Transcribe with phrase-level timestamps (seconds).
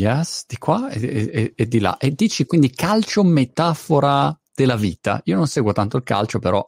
[0.00, 1.96] yes, di qua e, e, e, di là.
[1.98, 5.20] E dici quindi calcio metafora della vita.
[5.24, 6.64] Io non seguo tanto il calcio, però.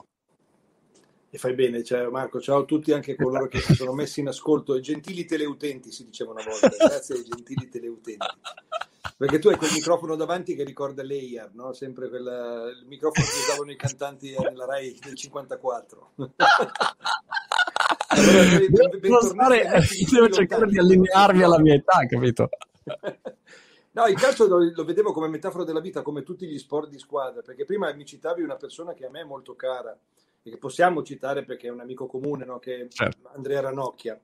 [1.35, 2.41] E fai bene, cioè, Marco.
[2.41, 4.77] Ciao a tutti, anche coloro che si sono messi in ascolto.
[4.77, 6.69] I gentili teleutenti si diceva una volta.
[6.69, 8.27] Grazie ai gentili teleutenti.
[9.17, 11.73] Perché tu hai quel microfono davanti che ricorda l'Eyar, no?
[11.73, 16.13] Sempre quella, il microfono che usavano i cantanti nella Rai del 54.
[18.09, 19.81] allora, devo, stare,
[20.11, 22.49] devo cercare di allinearmi alla mia età, capito?
[23.95, 26.99] No, il calcio lo, lo, vedevo come metafora della vita, come tutti gli sport di
[26.99, 29.95] squadra, perché prima mi citavi una persona che a me è molto cara
[30.43, 32.59] e che possiamo citare perché è un amico comune, no?
[32.59, 33.29] che è certo.
[33.35, 34.19] Andrea Ranocchia.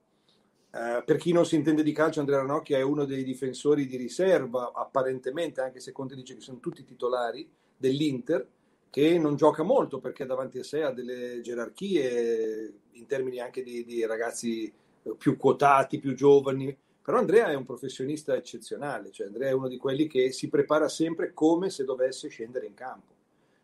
[0.71, 3.95] Uh, per chi non si intende di calcio, Andrea Ranocchia è uno dei difensori di
[3.95, 7.47] riserva, apparentemente, anche se Conte dice che sono tutti titolari
[7.77, 8.47] dell'Inter,
[8.89, 13.85] che non gioca molto perché davanti a sé ha delle gerarchie in termini anche di,
[13.85, 14.71] di ragazzi
[15.15, 19.77] più quotati, più giovani però Andrea è un professionista eccezionale, cioè Andrea è uno di
[19.77, 23.13] quelli che si prepara sempre come se dovesse scendere in campo,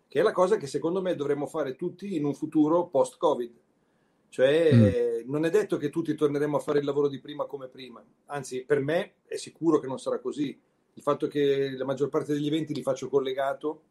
[0.08, 3.52] che è la cosa che secondo me dovremmo fare tutti in un futuro post-Covid.
[4.30, 5.30] Cioè mm.
[5.30, 8.64] non è detto che tutti torneremo a fare il lavoro di prima come prima, anzi
[8.66, 10.60] per me è sicuro che non sarà così.
[10.98, 13.84] Il fatto che la maggior parte degli eventi li faccio collegato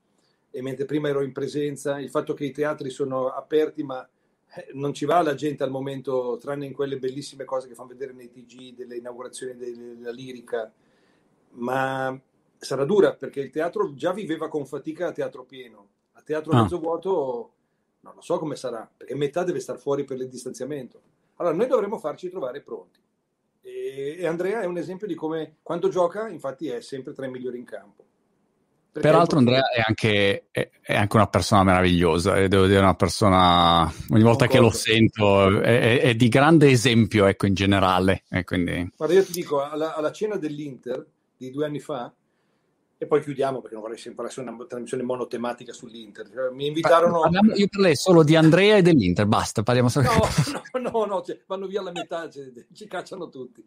[0.51, 4.07] e mentre prima ero in presenza, il fatto che i teatri sono aperti ma
[4.75, 8.13] non ci va la gente al momento, tranne in quelle bellissime cose che fanno vedere
[8.13, 10.73] nei TG, delle inaugurazioni della lirica,
[11.51, 12.19] ma
[12.57, 16.63] sarà dura perché il teatro già viveva con fatica a teatro pieno, a teatro ah.
[16.63, 17.53] mezzo vuoto
[18.05, 21.01] non lo so come sarà, perché metà deve stare fuori per il distanziamento.
[21.37, 23.01] Allora noi dovremmo farci trovare pronti.
[23.63, 27.31] E, e Andrea è un esempio di come quando gioca, infatti, è sempre tra i
[27.31, 28.05] migliori in campo.
[29.01, 33.93] Peraltro Andrea è anche, è, è anche, una persona meravigliosa, e devo dire una persona,
[34.11, 38.23] ogni volta che lo sento, è, è, di grande esempio, ecco, in generale.
[38.29, 38.93] E quindi...
[38.97, 41.05] Guarda, io ti dico, alla, alla, cena dell'Inter
[41.37, 42.13] di due anni fa,
[42.97, 47.21] e poi chiudiamo perché non vorrei sempre essere una trasmissione monotematica sull'Inter, cioè, mi invitarono...
[47.21, 50.09] Parliamo, io parlerei solo di Andrea e dell'Inter, basta, parliamo solo...
[50.09, 53.65] No, no, no, no cioè, vanno via la metà, cioè, ci cacciano tutti.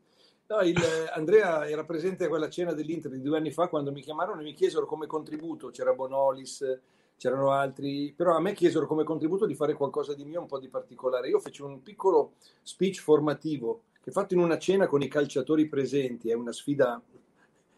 [0.50, 0.78] No, il,
[1.14, 4.44] Andrea era presente a quella cena dell'Inter di due anni fa quando mi chiamarono e
[4.44, 6.80] mi chiesero come contributo, c'era Bonolis,
[7.18, 10.60] c'erano altri, però a me chiesero come contributo di fare qualcosa di mio un po'
[10.60, 11.28] di particolare.
[11.28, 16.30] Io feci un piccolo speech formativo che fatto in una cena con i calciatori presenti,
[16.30, 17.02] è una sfida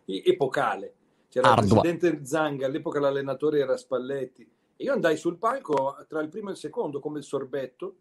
[0.06, 0.94] epocale.
[1.28, 1.64] C'era Ardua.
[1.64, 6.50] il presidente Zanga, all'epoca l'allenatore era Spalletti, e io andai sul palco tra il primo
[6.50, 7.96] e il secondo come il sorbetto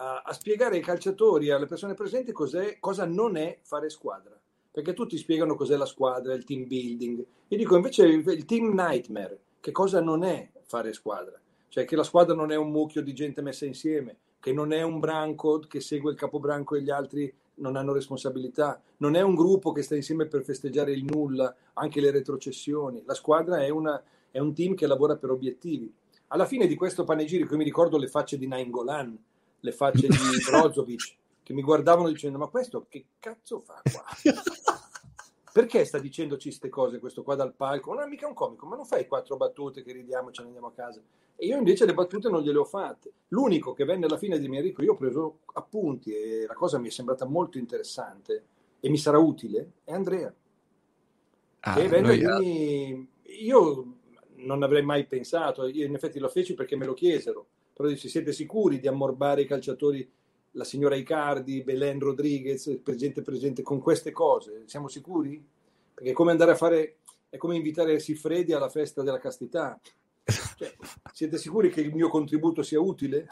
[0.00, 4.38] a, a spiegare ai calciatori alle persone presenti cosa non è fare squadra.
[4.70, 7.26] Perché tutti spiegano cos'è la squadra, il team building.
[7.48, 11.40] Io dico invece il, il team nightmare, che cosa non è fare squadra.
[11.68, 14.82] Cioè che la squadra non è un mucchio di gente messa insieme, che non è
[14.82, 19.34] un branco che segue il capobranco e gli altri non hanno responsabilità, non è un
[19.34, 23.02] gruppo che sta insieme per festeggiare il nulla, anche le retrocessioni.
[23.04, 24.00] La squadra è, una,
[24.30, 25.92] è un team che lavora per obiettivi.
[26.28, 29.18] Alla fine di questo panegirico, io mi ricordo le facce di Nainggolan,
[29.60, 30.16] le facce di
[30.48, 34.04] Brozovic che mi guardavano dicendo ma questo che cazzo fa qua?
[35.50, 37.94] Perché sta dicendoci queste cose questo qua dal palco?
[37.94, 40.48] Non è mica un comico, ma non fai quattro battute che ridiamo e ce ne
[40.48, 41.00] andiamo a casa.
[41.34, 43.12] E io invece le battute non gliele ho fatte.
[43.28, 46.88] L'unico che venne alla fine di Enrico, io ho preso appunti e la cosa mi
[46.88, 48.44] è sembrata molto interessante
[48.78, 50.32] e mi sarà utile, è Andrea.
[51.60, 53.08] Ah, che venne noi...
[53.40, 53.94] Io
[54.36, 57.46] non avrei mai pensato, io in effetti lo feci perché me lo chiesero
[57.78, 60.10] però dice siete sicuri di ammorbare i calciatori,
[60.52, 64.64] la signora Icardi, Belen Rodriguez, presente presente con queste cose?
[64.66, 65.40] Siamo sicuri?
[65.94, 66.96] Perché è come andare a fare,
[67.28, 69.80] è come invitare Siffredi alla festa della castità.
[70.24, 70.74] Cioè,
[71.12, 73.28] siete sicuri che il mio contributo sia utile?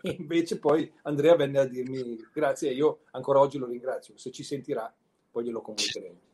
[0.00, 4.16] E invece poi Andrea venne a dirmi grazie e io ancora oggi lo ringrazio.
[4.16, 4.94] Se ci sentirà,
[5.28, 6.25] poi glielo comunicheremo.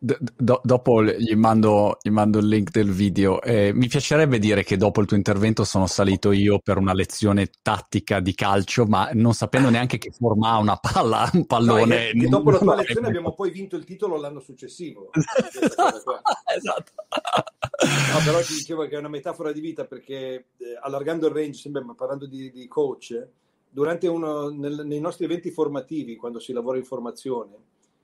[0.00, 3.42] Do, dopo gli mando, gli mando, il link del video.
[3.42, 7.50] Eh, mi piacerebbe dire che dopo il tuo intervento sono salito io per una lezione
[7.62, 12.12] tattica di calcio, ma non sapendo neanche che forma ha una palla, un pallone.
[12.14, 15.10] No, dopo la tua lezione abbiamo poi vinto il titolo l'anno successivo.
[15.14, 16.92] esatto.
[17.80, 21.58] No, però ti dicevo che è una metafora di vita perché eh, allargando il range,
[21.58, 23.26] sempre parlando di, di coach,
[23.68, 27.56] durante uno, nel, nei nostri eventi formativi, quando si lavora in formazione,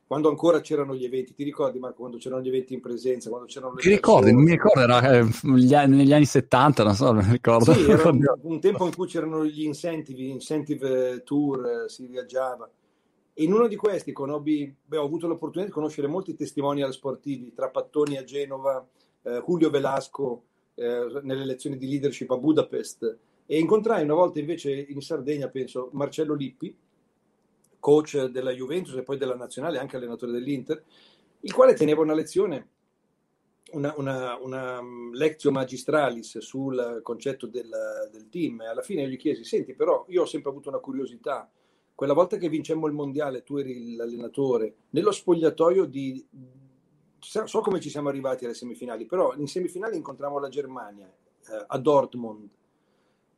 [0.06, 3.46] quando ancora c'erano gli eventi, ti ricordi Marco quando c'erano gli eventi in presenza, quando
[3.46, 4.32] c'erano le Ti ricordi?
[4.32, 7.72] Non mi ricordo, era eh, negli anni 70, non so, non mi ricordo.
[7.72, 12.70] Sì, era un, un, tempo in cui c'erano gli incentive, incentive tour, si viaggiava.
[13.32, 17.52] E in uno di questi conobbi, beh, ho avuto l'opportunità di conoscere molti testimonial sportivi,
[17.54, 18.86] tra Pattoni a Genova,
[19.22, 24.70] eh, Julio Velasco, eh, nelle lezioni di leadership a Budapest, e incontrai una volta invece
[24.70, 26.76] in Sardegna, penso, Marcello Lippi,
[27.84, 30.82] coach della Juventus e poi della nazionale, anche allenatore dell'Inter.
[31.40, 32.68] il quale teneva una lezione,
[33.72, 34.80] una, una, una
[35.12, 37.68] lectio magistralis sul concetto del,
[38.10, 38.60] del team.
[38.60, 41.50] Alla fine io gli chiesi, senti, però io ho sempre avuto una curiosità.
[41.94, 46.26] Quella volta che vincemmo il mondiale, tu eri l'allenatore, nello spogliatoio di...
[47.18, 51.78] So come ci siamo arrivati alle semifinali, però in semifinali incontravamo la Germania eh, a
[51.78, 52.48] Dortmund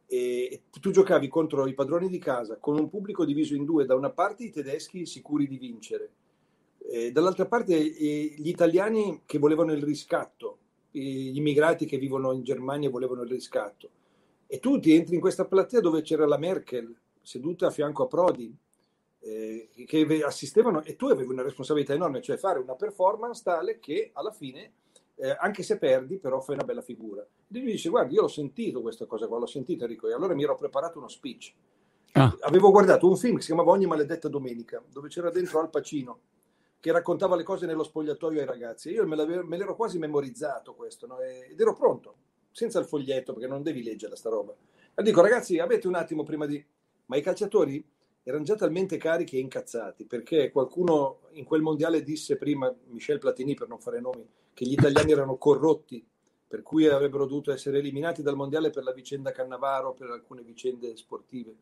[0.08, 3.94] e tu giocavi contro i padroni di casa con un pubblico diviso in due, da
[3.94, 6.10] una parte i tedeschi sicuri di vincere
[7.10, 10.58] dall'altra parte gli italiani che volevano il riscatto,
[10.90, 13.90] gli immigrati che vivono in Germania volevano il riscatto.
[14.46, 18.06] E tu ti entri in questa platea dove c'era la Merkel seduta a fianco a
[18.06, 18.56] Prodi,
[19.18, 24.10] eh, che assistevano e tu avevi una responsabilità enorme, cioè fare una performance tale che
[24.12, 24.72] alla fine,
[25.16, 27.22] eh, anche se perdi, però fai una bella figura.
[27.22, 30.34] E lui dice, guarda, io l'ho sentito questa cosa qua, l'ho sentita Enrico, e allora
[30.34, 31.52] mi ero preparato ulo speech.
[32.12, 32.34] Ah.
[32.40, 36.20] Avevo guardato un film che si chiamava Ogni maledetta domenica, dove c'era dentro Al Pacino
[36.80, 38.90] che raccontava le cose nello spogliatoio ai ragazzi.
[38.90, 41.18] Io me, me l'ero quasi memorizzato questo no?
[41.18, 42.16] ed ero pronto,
[42.52, 44.54] senza il foglietto, perché non devi leggere sta roba.
[44.94, 46.64] E dico, ragazzi, avete un attimo prima di...
[47.06, 47.84] Ma i calciatori
[48.22, 53.54] erano già talmente carichi e incazzati, perché qualcuno in quel mondiale disse prima, Michel Platini
[53.54, 56.02] per non fare nomi, che gli italiani erano corrotti,
[56.48, 60.96] per cui avrebbero dovuto essere eliminati dal mondiale per la vicenda Cannavaro, per alcune vicende
[60.96, 61.54] sportive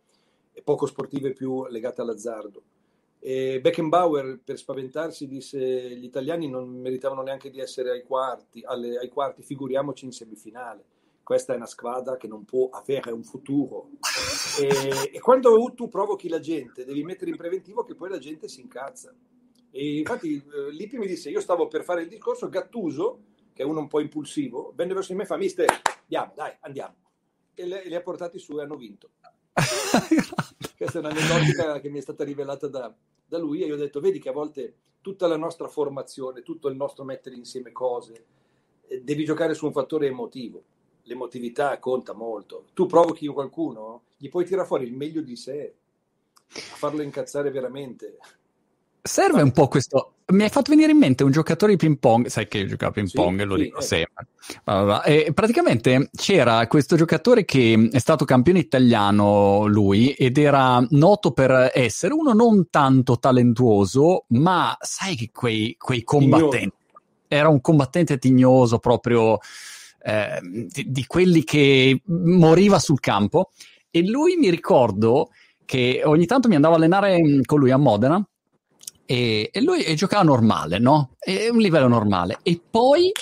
[0.52, 2.62] e poco sportive più legate all'azzardo.
[3.18, 8.96] E Beckenbauer, per spaventarsi, disse gli italiani non meritavano neanche di essere ai quarti, alle,
[8.96, 10.84] ai quarti, figuriamoci in semifinale.
[11.24, 13.88] Questa è una squadra che non può avere un futuro.
[14.60, 18.46] E, e quando tu provochi la gente, devi mettere in preventivo che poi la gente
[18.46, 19.12] si incazza.
[19.76, 23.66] E infatti eh, Lippi mi disse, io stavo per fare il discorso, Gattuso, che è
[23.66, 25.66] uno un po' impulsivo, venne verso di me e fa, mister,
[26.02, 26.94] andiamo, dai, andiamo.
[27.54, 29.10] E le, li ha portati su e hanno vinto.
[30.76, 32.94] Questa è un'aneddotica che mi è stata rivelata da,
[33.26, 36.68] da lui e io ho detto, vedi che a volte tutta la nostra formazione, tutto
[36.68, 38.26] il nostro mettere insieme cose,
[38.86, 40.62] eh, devi giocare su un fattore emotivo.
[41.02, 42.66] L'emotività conta molto.
[42.74, 45.74] Tu provochi qualcuno, gli puoi tirare fuori il meglio di sé,
[46.46, 48.18] a farlo incazzare veramente.
[49.06, 50.14] Serve un po' questo.
[50.28, 52.94] Mi hai fatto venire in mente un giocatore di ping pong, sai che giocava a
[52.94, 53.82] ping pong, sì, lo sì, dico eh.
[53.82, 54.26] sempre.
[55.04, 61.70] E praticamente c'era questo giocatore che è stato campione italiano lui ed era noto per
[61.74, 66.72] essere uno non tanto talentuoso, ma sai che quei, quei combattenti.
[67.28, 69.36] Era un combattente tignoso proprio
[70.02, 73.50] eh, di, di quelli che moriva sul campo.
[73.90, 75.28] E lui mi ricordo
[75.66, 78.26] che ogni tanto mi andavo a allenare con lui a Modena
[79.06, 81.16] e, e lui e giocava normale, no?
[81.18, 82.38] È un livello normale.
[82.42, 83.12] E poi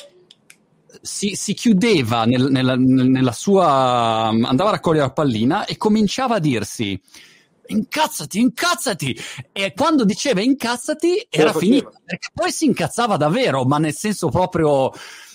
[1.01, 4.29] si, si chiudeva nel, nella, nella, sua.
[4.29, 7.01] andava a raccogliere la pallina e cominciava a dirsi.
[7.65, 9.19] Incazzati, incazzati!
[9.53, 14.93] E quando diceva incazzati era finito, perché poi si incazzava davvero, ma nel senso proprio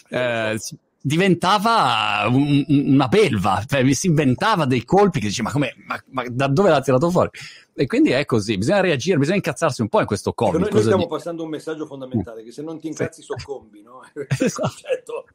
[0.09, 0.59] eh,
[1.01, 6.47] diventava un, una belva, cioè, si inventava dei colpi che dice ma, ma, ma da
[6.47, 7.29] dove l'ha tirato fuori?
[7.79, 10.61] E quindi è così, bisogna reagire, bisogna incazzarsi un po' in questo Covid.
[10.61, 11.07] Noi, noi stiamo di...
[11.07, 13.27] passando un messaggio fondamentale, che se non ti incazzi sì.
[13.27, 14.01] soccombi, no?
[14.39, 15.25] Esatto.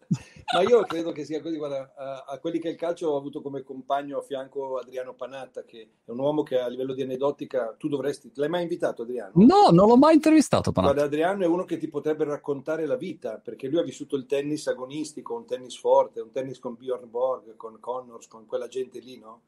[0.52, 3.42] Ma io credo che sia così, guarda, a, a, quelli che il calcio ho avuto
[3.42, 7.76] come compagno a fianco Adriano Panatta, che è un uomo che a livello di aneddotica
[7.78, 8.32] tu dovresti...
[8.34, 9.34] L'hai mai invitato Adriano?
[9.36, 10.94] No, non l'ho mai intervistato Panatta.
[10.94, 14.26] Guarda, Adriano è uno che ti potrebbe raccontare la vita, perché lui ha vissuto il
[14.26, 18.98] tennis agonistico, un tennis forte, un tennis con Bjorn Borg, con Connors, con quella gente
[18.98, 19.42] lì, no?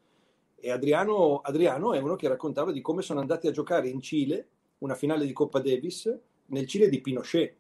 [0.56, 4.48] E Adriano, Adriano è uno che raccontava di come sono andati a giocare in Cile
[4.78, 6.12] una finale di Coppa Davis
[6.46, 7.54] nel Cile di Pinochet,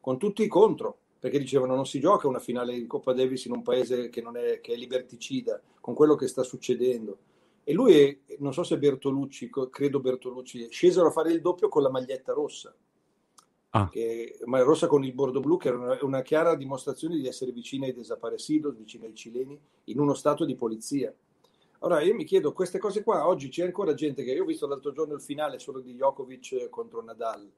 [0.00, 3.52] con tutti i contro, perché dicevano non si gioca una finale di Coppa Davis in
[3.52, 7.18] un paese che, è, che è liberticida, con quello che sta succedendo.
[7.64, 11.82] E lui, è, non so se Bertolucci, credo Bertolucci, scesero a fare il doppio con
[11.82, 12.74] la maglietta rossa.
[13.74, 13.88] Ah.
[13.88, 17.52] Che, ma rossa con il bordo blu, che era una, una chiara dimostrazione di essere
[17.52, 21.14] vicina ai desaparecidos, vicina ai cileni, in uno stato di polizia.
[21.82, 24.68] Allora io mi chiedo, queste cose qua, oggi c'è ancora gente che io ho visto
[24.68, 27.50] l'altro giorno il finale solo di Djokovic contro Nadal,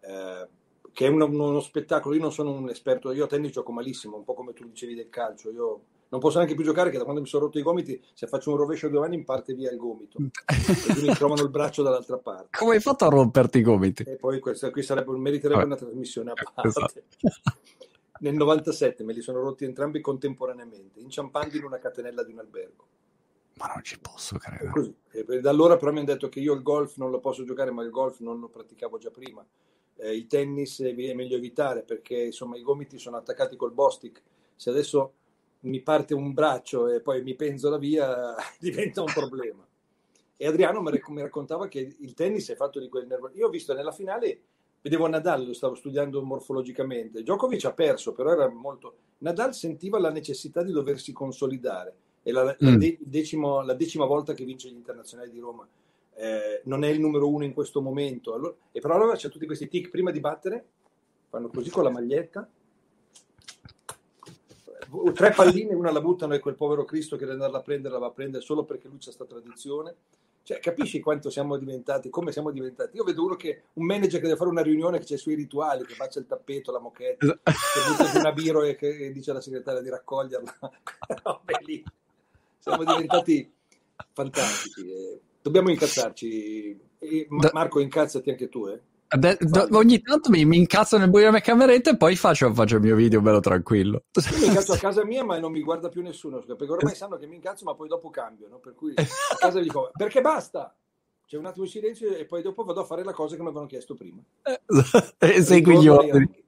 [0.00, 0.48] eh,
[0.90, 4.16] che è uno, uno, spettacolo, io non sono un esperto, io a tennis gioco malissimo,
[4.16, 7.04] un po' come tu dicevi del calcio, io non posso neanche più giocare che da
[7.04, 9.76] quando mi sono rotto i gomiti, se faccio un rovescio due anni parte via il
[9.76, 10.16] gomito,
[10.48, 12.56] e mi trovano il braccio dall'altra parte.
[12.56, 14.02] Come hai fatto a romperti i gomiti?
[14.04, 16.68] E poi questa, qui sarebbe, meriterebbe una trasmissione a parte.
[16.68, 17.02] Esatto.
[18.20, 22.86] Nel 97 me li sono rotti entrambi contemporaneamente, inciampando in una catenella di un albergo.
[23.58, 24.70] Ma non ci posso credere.
[24.70, 24.94] Così.
[25.40, 27.82] Da allora però mi hanno detto che io il golf non lo posso giocare, ma
[27.82, 29.44] il golf non lo praticavo già prima.
[29.96, 34.22] Eh, il tennis è meglio evitare perché insomma i gomiti sono attaccati col bostic.
[34.54, 35.14] Se adesso
[35.60, 39.66] mi parte un braccio e poi mi penzola via, diventa un problema.
[40.36, 43.30] E Adriano mi raccontava che il tennis è fatto di quel nervo.
[43.34, 44.42] Io ho visto nella finale
[44.80, 47.22] vedevo Nadal, lo stavo studiando morfologicamente.
[47.22, 48.96] Djokovic ha perso, però era molto...
[49.18, 51.94] Nadal sentiva la necessità di doversi consolidare.
[52.28, 52.74] È la, la, mm.
[52.76, 55.66] de, decimo, la decima volta che vince gli internazionali di Roma.
[56.14, 58.34] Eh, non è il numero uno in questo momento.
[58.34, 60.64] Allora, e però allora c'è tutti questi tic prima di battere,
[61.30, 62.46] fanno così con la maglietta,
[65.14, 68.00] tre palline, una la buttano e quel povero Cristo che deve andarla a prendere la
[68.00, 69.94] va a prendere solo perché lui c'è questa tradizione.
[70.42, 72.96] Cioè, capisci quanto siamo diventati, come siamo diventati?
[72.96, 75.34] Io vedo uno che, un manager che deve fare una riunione che c'è i suoi
[75.34, 77.52] rituali, che faccia il tappeto, la moquette, esatto.
[77.52, 80.58] che butta una biro e che dice alla segretaria di raccoglierla.
[81.22, 81.84] Robe lì.
[82.68, 83.52] Siamo diventati
[84.12, 84.86] fantastici.
[85.40, 86.80] Dobbiamo incazzarci.
[87.52, 88.80] Marco, incazzati anche tu, eh?
[89.16, 92.52] De, do, ogni tanto mi, mi, incazzo nel buio della mia cameretta e poi faccio,
[92.52, 94.02] faccio, il mio video bello tranquillo.
[94.32, 97.16] Io mi incazzo a casa mia, ma non mi guarda più nessuno perché ormai sanno
[97.16, 98.48] che mi incazzo, ma poi dopo cambio.
[98.48, 98.58] No?
[98.58, 100.76] Per cui a casa dico perché basta.
[101.26, 103.48] C'è un attimo di silenzio e poi dopo vado a fare la cosa che mi
[103.48, 104.22] avevano chiesto prima.
[104.42, 104.60] Eh,
[105.36, 106.44] e segui gli ordini.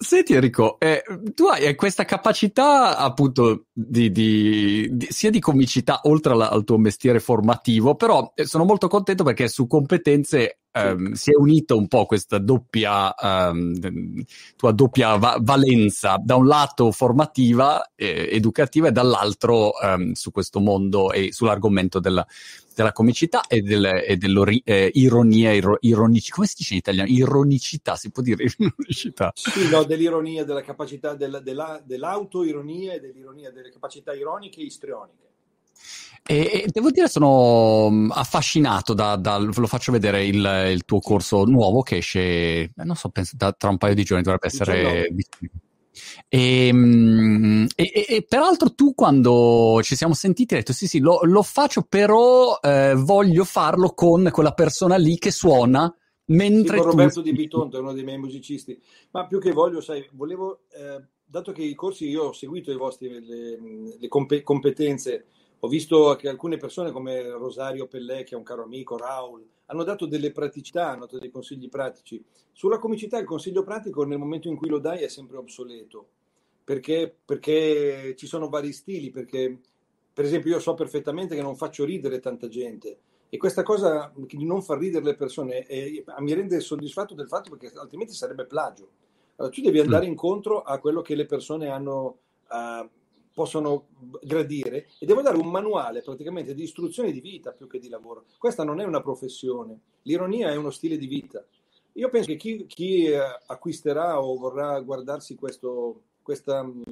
[0.00, 1.02] Senti Enrico, eh,
[1.34, 6.78] tu hai questa capacità appunto di, di, di, sia di comicità oltre alla, al tuo
[6.78, 11.88] mestiere formativo, però eh, sono molto contento perché su competenze ehm, si è unita un
[11.88, 14.22] po' questa doppia, ehm,
[14.56, 20.60] tua doppia va- valenza, da un lato formativa, eh, educativa e dall'altro ehm, su questo
[20.60, 22.26] mondo e sull'argomento della,
[22.74, 27.08] della comicità e, del, e dell'ironia, eh, iro, ironici, come si dice in italiano?
[27.08, 29.32] Ironicità, si può dire ironicità?
[29.34, 35.27] Sì, no, dell'ironia, della capacità della, della, dell'autoironia e dell'ironia, delle capacità ironiche e istrioniche.
[36.26, 41.00] E, e, devo dire, sono mm, affascinato da, da lo faccio vedere il, il, tuo
[41.00, 44.46] corso nuovo che esce, eh, non so, penso da, tra un paio di giorni dovrebbe
[44.46, 45.66] essere disponibile.
[46.28, 51.20] Ehm, e, e, e, peraltro tu quando ci siamo sentiti hai detto sì sì lo,
[51.22, 55.92] lo faccio però eh, voglio farlo con quella persona lì che suona
[56.26, 58.80] mentre sì, con Roberto Di Bitonto è uno dei miei musicisti
[59.12, 62.76] ma più che voglio sai volevo eh, dato che i corsi io ho seguito i
[62.76, 63.58] vostri le,
[63.98, 65.26] le competenze
[65.60, 69.82] ho visto che alcune persone come Rosario Pellè, che è un caro amico, Raul, hanno
[69.82, 72.22] dato delle praticità, hanno dato dei consigli pratici.
[72.52, 76.08] Sulla comicità il consiglio pratico nel momento in cui lo dai è sempre obsoleto,
[76.62, 79.58] perché, perché ci sono vari stili, perché
[80.12, 82.98] per esempio io so perfettamente che non faccio ridere tanta gente
[83.30, 87.50] e questa cosa di non far ridere le persone eh, mi rende soddisfatto del fatto
[87.50, 88.88] perché altrimenti sarebbe plagio.
[89.36, 90.10] Allora, tu devi andare mm.
[90.10, 92.18] incontro a quello che le persone hanno...
[92.48, 92.88] Uh,
[93.38, 93.86] possono
[94.20, 98.24] gradire e devo dare un manuale praticamente di istruzione di vita più che di lavoro.
[98.36, 101.44] Questa non è una professione, l'ironia è uno stile di vita.
[101.92, 106.82] Io penso che chi, chi eh, acquisterà o vorrà guardarsi questo, questa, mm,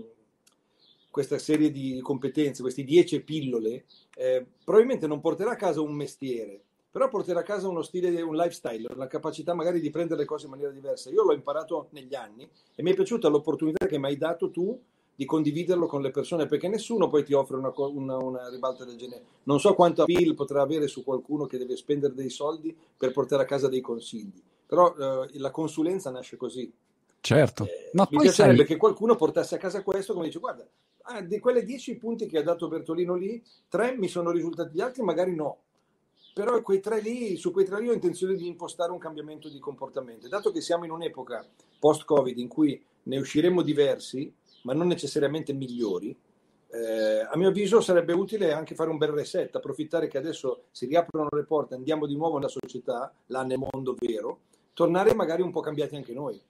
[1.10, 6.62] questa, serie di competenze, queste dieci pillole, eh, probabilmente non porterà a casa un mestiere,
[6.92, 10.44] però porterà a casa uno stile, un lifestyle, la capacità magari di prendere le cose
[10.44, 11.10] in maniera diversa.
[11.10, 14.80] Io l'ho imparato negli anni e mi è piaciuta l'opportunità che mi hai dato tu
[15.16, 18.96] di condividerlo con le persone perché nessuno poi ti offre una, una, una, ribalta del
[18.96, 19.24] genere.
[19.44, 23.42] Non so quanto appeal potrà avere su qualcuno che deve spendere dei soldi per portare
[23.42, 26.70] a casa dei consigli, però eh, la consulenza nasce così.
[27.20, 27.64] Certo.
[27.64, 28.66] Eh, Ma mi piacerebbe sai...
[28.66, 30.64] che qualcuno portasse a casa questo come dice guarda,
[31.02, 34.80] ah, di quelle dieci punti che ha dato Bertolino lì, tre mi sono risultati gli
[34.80, 35.60] altri, magari no.
[36.34, 39.58] Però quei tre lì, su quei tre lì ho intenzione di impostare un cambiamento di
[39.58, 40.28] comportamento.
[40.28, 41.42] Dato che siamo in un'epoca
[41.78, 44.30] post-Covid in cui ne usciremo diversi,
[44.66, 46.14] ma non necessariamente migliori,
[46.68, 50.86] eh, a mio avviso sarebbe utile anche fare un bel reset, approfittare che adesso si
[50.86, 54.40] riaprono le porte, andiamo di nuovo nella società, là nel mondo vero,
[54.72, 56.42] tornare magari un po' cambiati anche noi.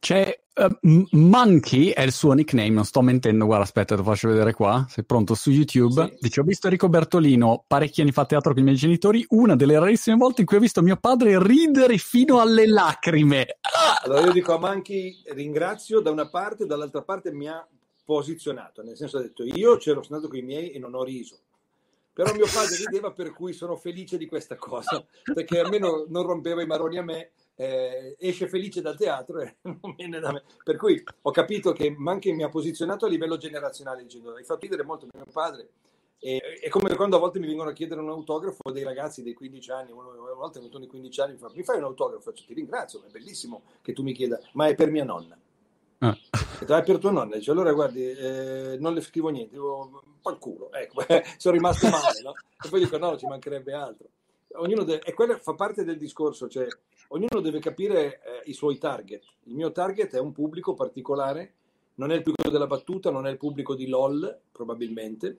[0.00, 4.28] C'è uh, Monkey, è il suo nickname, non sto mentendo, guarda aspetta, te lo faccio
[4.28, 6.06] vedere qua, sei pronto su YouTube.
[6.06, 6.16] Sì.
[6.20, 9.56] Dice, ho visto Enrico Bertolino parecchi anni fa a teatro con i miei genitori, una
[9.56, 13.58] delle rarissime volte in cui ho visto mio padre ridere fino alle lacrime.
[13.60, 14.00] Ah!
[14.04, 17.66] Allora io dico a Monkey, ringrazio da una parte, dall'altra parte mi ha
[18.04, 21.40] posizionato, nel senso ha detto, io c'ero stato con i miei e non ho riso.
[22.12, 26.62] Però mio padre rideva per cui sono felice di questa cosa, perché almeno non rompeva
[26.62, 30.42] i maroni a me eh, esce felice dal teatro e non viene da me.
[30.62, 34.60] Per cui ho capito che anche mi ha posizionato a livello generazionale dicendo hai fatto
[34.60, 35.68] ridere molto mio padre.
[36.20, 39.34] E, è come quando a volte mi vengono a chiedere un autografo dei ragazzi dei
[39.34, 42.30] 15 anni, una volta venuto nei 15 anni, mi, fa, mi fai un autografo?
[42.30, 45.36] Faccio, ti ringrazio, è bellissimo che tu mi chieda, ma è per mia nonna.
[46.00, 46.16] Ah.
[46.60, 50.72] È per tua nonna, dice, allora guardi, eh, non le scrivo niente, po' il culo,
[50.72, 51.02] ecco,
[51.38, 52.34] sono rimasto male, no?
[52.64, 54.08] E poi dico, no, ci mancherebbe altro.
[54.52, 56.66] Ognuno deve, e quello fa parte del discorso, cioè
[57.08, 59.24] ognuno deve capire eh, i suoi target.
[59.44, 61.54] Il mio target è un pubblico particolare,
[61.94, 65.36] non è il pubblico della battuta, non è il pubblico di LOL, probabilmente,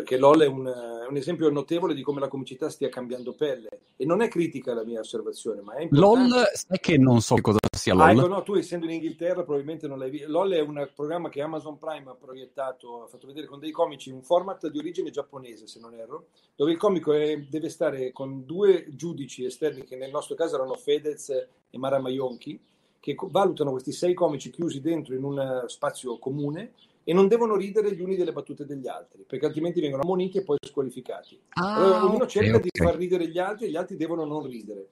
[0.00, 4.04] perché LOL è un, un, esempio notevole di come la comicità stia cambiando pelle e
[4.06, 6.28] non è critica la mia osservazione, ma è importante.
[6.28, 8.02] LOL, sai che non so cosa sia LOL.
[8.02, 10.30] Ah, ecco, no, tu essendo in Inghilterra probabilmente non l'hai visto.
[10.30, 14.10] LOL è un programma che Amazon Prime ha proiettato, ha fatto vedere con dei comici,
[14.10, 18.44] un format di origine giapponese, se non erro, dove il comico è, deve stare con
[18.46, 22.58] due giudici esterni, che nel nostro caso erano Fedez e Mara Maionchi,
[22.98, 26.72] che valutano questi sei comici chiusi dentro in un spazio comune
[27.10, 30.44] e non devono ridere gli uni delle battute degli altri, perché altrimenti vengono ammoniti e
[30.44, 31.40] poi squalificati.
[31.54, 32.68] Ah, allora, ognuno cerca okay.
[32.70, 34.86] di far ridere gli altri e gli altri devono non ridere.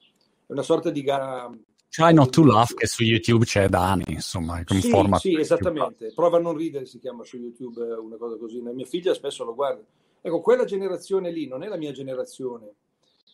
[0.44, 1.48] È una sorta di gara.
[1.88, 5.20] Try not to laugh che su YouTube c'è da anni, insomma, un sì, format.
[5.20, 6.12] Sì, esattamente.
[6.12, 8.60] Prova a non ridere si chiama su YouTube una cosa così.
[8.64, 9.84] La mia figlia spesso lo guarda.
[10.20, 12.68] Ecco, quella generazione lì non è la mia generazione,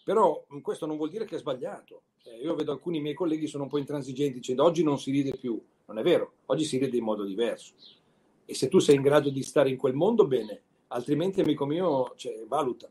[0.04, 2.02] però questo non vuol dire che è sbagliato.
[2.24, 5.34] Eh, io vedo alcuni miei colleghi sono un po' intransigenti dicendo oggi non si ride
[5.38, 5.58] più.
[5.86, 7.72] Non è vero, oggi si ride in modo diverso
[8.44, 12.12] e se tu sei in grado di stare in quel mondo, bene, altrimenti, amico mio,
[12.16, 12.88] cioè, valuta.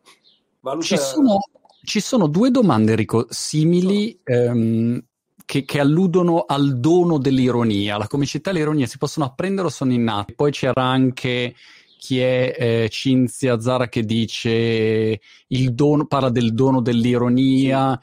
[0.60, 0.86] valuta...
[0.86, 1.40] Ci, sono,
[1.84, 4.20] ci, sono, due domande, Enrico, simili.
[4.24, 5.04] Ehm,
[5.46, 7.98] che, che, alludono al dono dell'ironia.
[7.98, 10.34] La comicità e l'ironia si possono apprendere o sono innate?
[10.34, 11.54] Poi c'era anche
[11.98, 18.00] chi è eh, Cinzia Zara che dice il dono, parla del dono dell'ironia.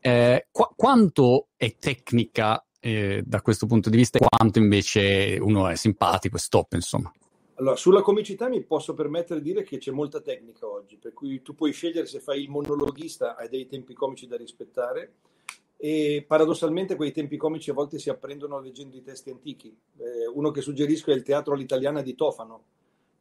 [0.00, 5.74] Eh, qu- quanto è tecnica eh, da questo punto di vista, quanto invece uno è
[5.74, 7.12] simpatico e stop, insomma.
[7.54, 11.42] Allora, sulla comicità mi posso permettere di dire che c'è molta tecnica oggi, per cui
[11.42, 15.14] tu puoi scegliere se fai il monologhista, hai dei tempi comici da rispettare
[15.78, 19.74] e paradossalmente quei tempi comici a volte si apprendono leggendo i testi antichi.
[19.96, 22.62] Eh, uno che suggerisco è il teatro all'italiana di Tofano.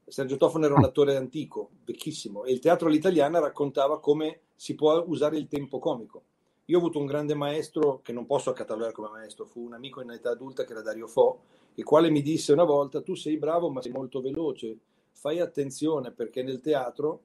[0.05, 5.03] Sergio Tofano era un attore antico, vecchissimo, e il teatro all'italiana raccontava come si può
[5.07, 6.23] usare il tempo comico.
[6.67, 10.01] Io ho avuto un grande maestro che non posso catalogare come maestro, fu un amico
[10.01, 11.41] in età adulta che era Dario Fo,
[11.75, 14.75] il quale mi disse una volta: Tu sei bravo, ma sei molto veloce.
[15.11, 17.21] Fai attenzione perché nel teatro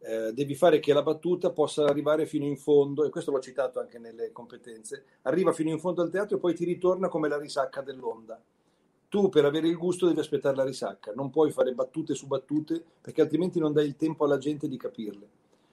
[0.00, 3.78] eh, devi fare che la battuta possa arrivare fino in fondo, e questo l'ho citato
[3.78, 5.04] anche nelle competenze.
[5.22, 8.42] Arriva fino in fondo al teatro e poi ti ritorna come la risacca dell'onda.
[9.08, 12.82] Tu per avere il gusto devi aspettare la risacca, non puoi fare battute su battute
[13.00, 15.28] perché altrimenti non dai il tempo alla gente di capirle.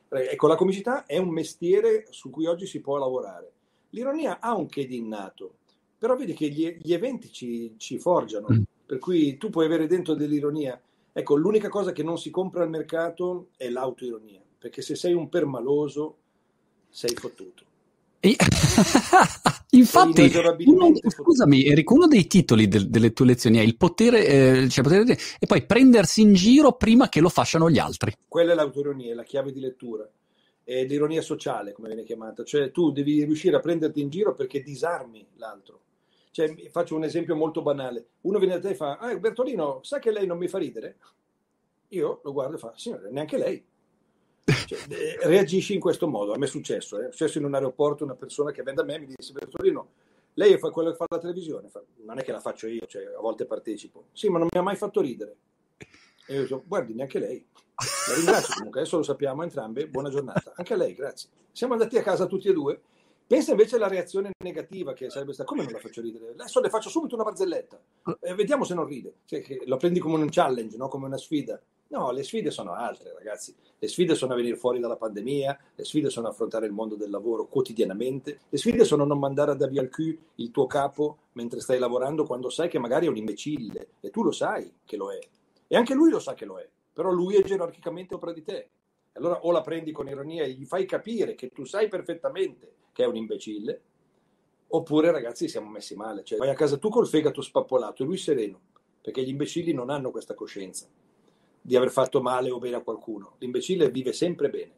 [0.10, 3.52] Ecco, la comicità è un mestiere su cui oggi si può lavorare.
[3.90, 5.56] L'ironia ha un che di innato,
[5.98, 8.62] però vedi che gli, gli eventi ci, ci forgiano, mm.
[8.86, 10.80] per cui tu puoi avere dentro dell'ironia.
[11.12, 15.30] Ecco, l'unica cosa che non si compra al mercato è l'autoironia, perché se sei un
[15.30, 16.18] permaloso
[16.90, 17.64] sei fottuto.
[19.72, 20.32] Infatti,
[20.66, 24.84] uno, scusami, Enrico, uno dei titoli del, delle tue lezioni è il potere, eh, cioè
[24.84, 28.14] potere, e poi prendersi in giro prima che lo facciano gli altri.
[28.28, 30.10] Quella è l'autoironia, è la chiave di lettura.
[30.64, 32.44] È l'ironia sociale, come viene chiamata.
[32.44, 35.82] Cioè, tu devi riuscire a prenderti in giro perché disarmi l'altro.
[36.32, 38.08] Cioè, faccio un esempio molto banale.
[38.22, 40.98] Uno viene da te e fa, ah, Bertolino, sa che lei non mi fa ridere?
[41.90, 43.64] Io lo guardo e fa, signore, neanche lei.
[44.66, 46.34] Cioè, eh, reagisci in questo modo.
[46.34, 47.08] A me è successo, eh.
[47.08, 49.90] è successo in un aeroporto una persona che vende a me mi disse, Bertolino,
[50.36, 51.70] lei fa quello che fa la televisione,
[52.06, 54.06] non è che la faccio io, cioè, a volte partecipo.
[54.14, 55.36] Sì, ma non mi ha mai fatto ridere.
[56.28, 57.46] E io dico, guardi, neanche lei.
[58.08, 60.54] La ringrazio comunque, adesso lo sappiamo entrambe, buona giornata.
[60.56, 61.30] Anche a lei, grazie.
[61.52, 62.80] Siamo andati a casa tutti e due.
[63.26, 66.30] Pensa invece alla reazione negativa che sarebbe stata, come non la faccio ridere?
[66.32, 67.80] Adesso le faccio subito una barzelletta,
[68.22, 69.16] e vediamo se non ride.
[69.26, 70.88] Cioè, lo prendi come un challenge, no?
[70.88, 71.62] come una sfida.
[71.90, 73.56] No, le sfide sono altre, ragazzi.
[73.80, 77.10] Le sfide sono a venire fuori dalla pandemia, le sfide sono affrontare il mondo del
[77.10, 81.62] lavoro quotidianamente, le sfide sono non mandare ad via al Q il tuo capo mentre
[81.62, 85.12] stai lavorando quando sai che magari è un imbecille e tu lo sai che lo
[85.12, 85.20] è.
[85.68, 88.70] E anche lui lo sa che lo è, però lui è gerarchicamente sopra di te.
[89.14, 93.04] Allora o la prendi con ironia e gli fai capire che tu sai perfettamente che
[93.04, 93.82] è un imbecille,
[94.68, 96.24] oppure ragazzi siamo messi male.
[96.26, 98.60] Cioè vai a casa tu col fegato spappolato e lui sereno,
[99.02, 100.88] perché gli imbecilli non hanno questa coscienza
[101.68, 103.36] di aver fatto male o bene a qualcuno.
[103.40, 104.72] L'imbecille vive sempre bene.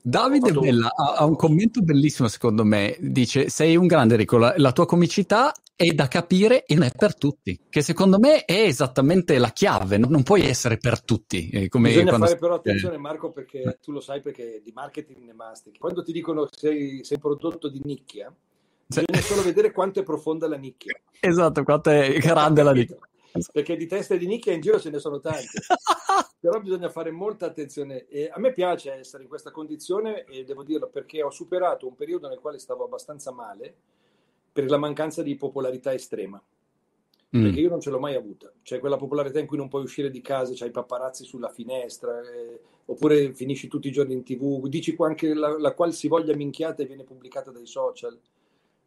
[0.00, 0.60] Davide fatto...
[0.60, 5.52] Bella ha, un commento bellissimo secondo me, dice sei un grande Enrico, la, tua comicità
[5.76, 9.98] è da capire e non è per tutti, che secondo me è esattamente la chiave,
[9.98, 11.50] non, non puoi essere per tutti.
[11.50, 15.34] Eh, come Bisogna fare però attenzione Marco perché tu lo sai perché di marketing ne
[15.34, 15.78] mastichi.
[15.78, 18.34] Quando ti dicono che sei, sei prodotto di nicchia,
[18.86, 20.98] bisogna solo vedere quanto è profonda la nicchia.
[21.20, 22.96] Esatto, quanto è grande la nicchia
[23.52, 25.60] perché di teste di nicchia in giro ce ne sono tante.
[26.40, 28.06] Però bisogna fare molta attenzione.
[28.06, 31.96] E a me piace essere in questa condizione e devo dirlo perché ho superato un
[31.96, 33.74] periodo nel quale stavo abbastanza male
[34.52, 36.40] per la mancanza di popolarità estrema.
[37.36, 37.42] Mm.
[37.42, 38.50] Perché io non ce l'ho mai avuta.
[38.62, 42.20] Cioè quella popolarità in cui non puoi uscire di casa, c'hai i paparazzi sulla finestra,
[42.20, 46.86] eh, oppure finisci tutti i giorni in tv, dici anche la, la qualsivoglia minchiata e
[46.86, 48.18] viene pubblicata dai social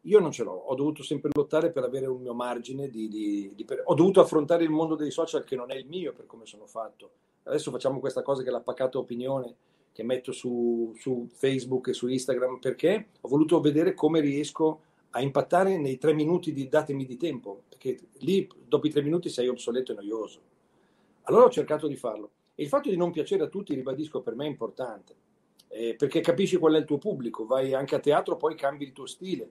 [0.02, 3.52] io non ce l'ho, ho dovuto sempre lottare per avere un mio margine di, di,
[3.54, 3.82] di per...
[3.84, 6.66] ho dovuto affrontare il mondo dei social che non è il mio per come sono
[6.66, 7.10] fatto,
[7.44, 9.54] adesso facciamo questa cosa che è la pacata opinione
[9.92, 15.20] che metto su, su Facebook e su Instagram perché ho voluto vedere come riesco a
[15.20, 19.48] impattare nei tre minuti di datemi di tempo, perché lì dopo i tre minuti sei
[19.48, 20.40] obsoleto e noioso.
[21.24, 22.30] Allora ho cercato di farlo.
[22.54, 25.14] E il fatto di non piacere a tutti, ribadisco, per me è importante,
[25.68, 28.92] eh, perché capisci qual è il tuo pubblico, vai anche a teatro, poi cambi il
[28.92, 29.50] tuo stile.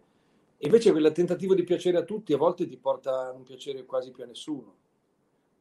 [0.64, 4.12] Invece quel tentativo di piacere a tutti a volte ti porta a non piacere quasi
[4.12, 4.76] più a nessuno,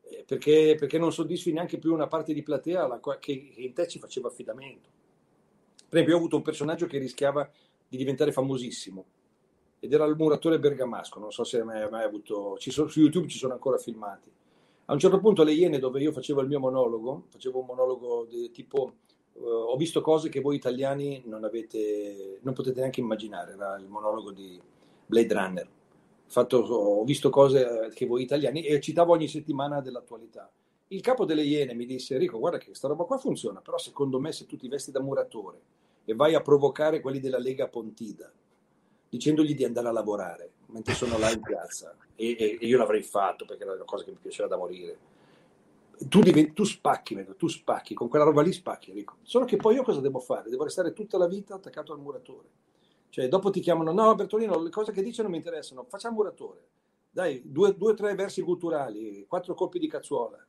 [0.03, 3.73] eh, perché, perché, non soddisfi neanche più una parte di platea la, che, che in
[3.73, 4.89] te ci faceva affidamento.
[5.89, 7.51] Per esempio, io ho avuto un personaggio che rischiava
[7.89, 9.05] di diventare famosissimo,
[9.81, 13.29] ed era il muratore bergamasco, non so se hai mai, mai avuto, sono, su YouTube
[13.29, 14.31] ci sono ancora filmati.
[14.85, 18.27] A un certo punto le Iene, dove io facevo il mio monologo, facevo un monologo
[18.29, 18.97] di tipo
[19.33, 23.89] uh, ho visto cose che voi italiani non avete, non potete neanche immaginare, era il
[23.89, 24.61] monologo di
[25.11, 25.69] Blade Runner.
[26.27, 30.49] Fatto, ho visto cose che voi italiani e citavo ogni settimana dell'attualità.
[30.89, 34.21] Il capo delle Iene mi disse Enrico, guarda che questa roba qua funziona, però secondo
[34.21, 35.61] me se tu ti vesti da muratore
[36.05, 38.33] e vai a provocare quelli della Lega Pontida,
[39.09, 43.03] dicendogli di andare a lavorare mentre sono là in piazza e, e, e io l'avrei
[43.03, 44.99] fatto perché era una cosa che mi piaceva da morire
[46.09, 49.75] tu, diventi, tu spacchi tu spacchi con quella roba lì spacchi Enrico solo che poi
[49.75, 50.49] io cosa devo fare?
[50.49, 52.49] devo restare tutta la vita attaccato al muratore
[53.11, 56.69] cioè dopo ti chiamano no Bertolino le cose che dici non mi interessano facciamo muratore
[57.11, 60.45] dai due o tre versi culturali quattro colpi di cazzuola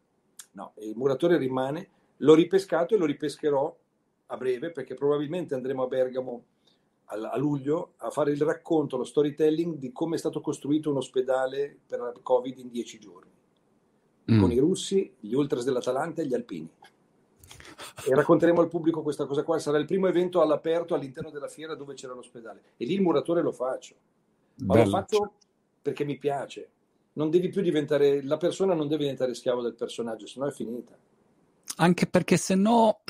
[0.54, 3.78] no il muratore rimane l'ho ripescato e lo ripescherò
[4.28, 6.44] a breve perché probabilmente andremo a Bergamo
[7.14, 11.78] a luglio a fare il racconto, lo storytelling di come è stato costruito un ospedale
[11.86, 13.30] per la Covid in dieci giorni,
[14.32, 14.40] mm.
[14.40, 16.72] con i russi, gli ultras dell'Atalanta e gli alpini.
[18.06, 19.60] E racconteremo al pubblico questa cosa qua.
[19.60, 22.62] Sarà il primo evento all'aperto all'interno della fiera dove c'era l'ospedale.
[22.78, 23.96] E lì il muratore lo faccio.
[24.58, 25.34] Ma lo faccio
[25.82, 26.70] perché mi piace.
[27.14, 30.96] Non devi più diventare, la persona non deve diventare schiavo del personaggio, sennò è finita
[31.78, 33.02] anche perché se no,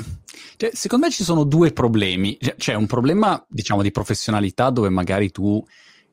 [0.57, 2.37] cioè, secondo me ci sono due problemi.
[2.37, 5.63] C'è cioè, un problema, diciamo, di professionalità dove magari tu,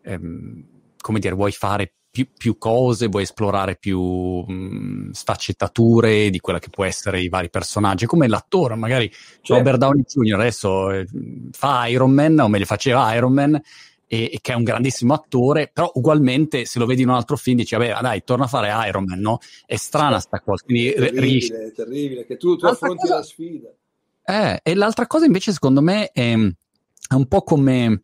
[0.03, 0.65] ehm,
[1.01, 6.71] come dire, vuoi fare più, più, cose, vuoi esplorare più mh, sfaccettature di quella che
[6.71, 9.55] può essere i vari personaggi, come l'attore, magari certo.
[9.55, 10.35] Robert Downey Jr.
[10.35, 11.07] adesso eh,
[11.53, 13.61] fa Iron Man, o meglio faceva Iron Man,
[14.07, 17.37] e, e, che è un grandissimo attore, però ugualmente se lo vedi in un altro
[17.37, 19.39] film dici, vabbè, dai, torna a fare Iron Man, no?
[19.65, 20.65] È strana sta cosa.
[20.65, 21.53] Quindi, è terribile, riesci...
[21.75, 23.17] terribile, che tu, tu affronti cosa...
[23.17, 23.69] la sfida.
[24.25, 28.03] Eh, e l'altra cosa invece secondo me è, è un po' come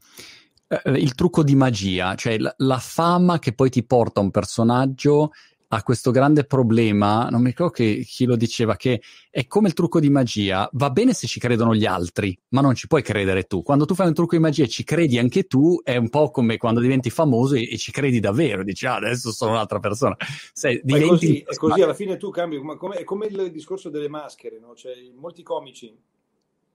[0.85, 5.31] il trucco di magia, cioè la, la, fama che poi ti porta un personaggio
[5.75, 9.75] ha questo grande problema, non mi ricordo che, chi lo diceva, che è come il
[9.75, 13.45] trucco di magia, va bene se ci credono gli altri, ma non ci puoi credere
[13.45, 13.63] tu.
[13.63, 16.31] Quando tu fai un trucco di magia e ci credi anche tu, è un po'
[16.31, 20.17] come quando diventi famoso e, e ci credi davvero, dici ah, adesso sono un'altra persona.
[20.53, 21.05] Sei, diventi...
[21.05, 24.61] è, così, è così, alla fine tu cambi, come, è come il discorso delle maschere,
[24.61, 24.75] no?
[24.77, 25.93] cioè, molti comici,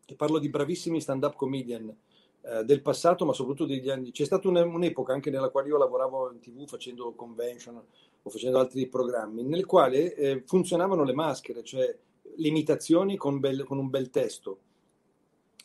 [0.05, 1.95] che parlo di bravissimi stand-up comedian,
[2.41, 4.11] eh, del passato, ma soprattutto degli anni.
[4.11, 7.81] C'è stata un'epoca anche nella quale io lavoravo in tv facendo convention
[8.21, 11.95] o facendo altri programmi, nel quale eh, funzionavano le maschere, cioè
[12.35, 14.59] le imitazioni con, bel, con, un bel testo.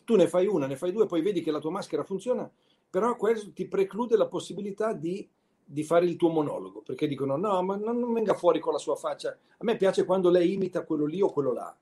[0.05, 2.51] Tu ne fai una, ne fai due, poi vedi che la tua maschera funziona,
[2.91, 5.27] però questo ti preclude la possibilità di,
[5.65, 8.79] di fare il tuo monologo, perché dicono no, ma non, non, venga fuori con la
[8.79, 9.31] sua faccia.
[9.31, 11.77] A me piace quando lei imita quello lì o quello là.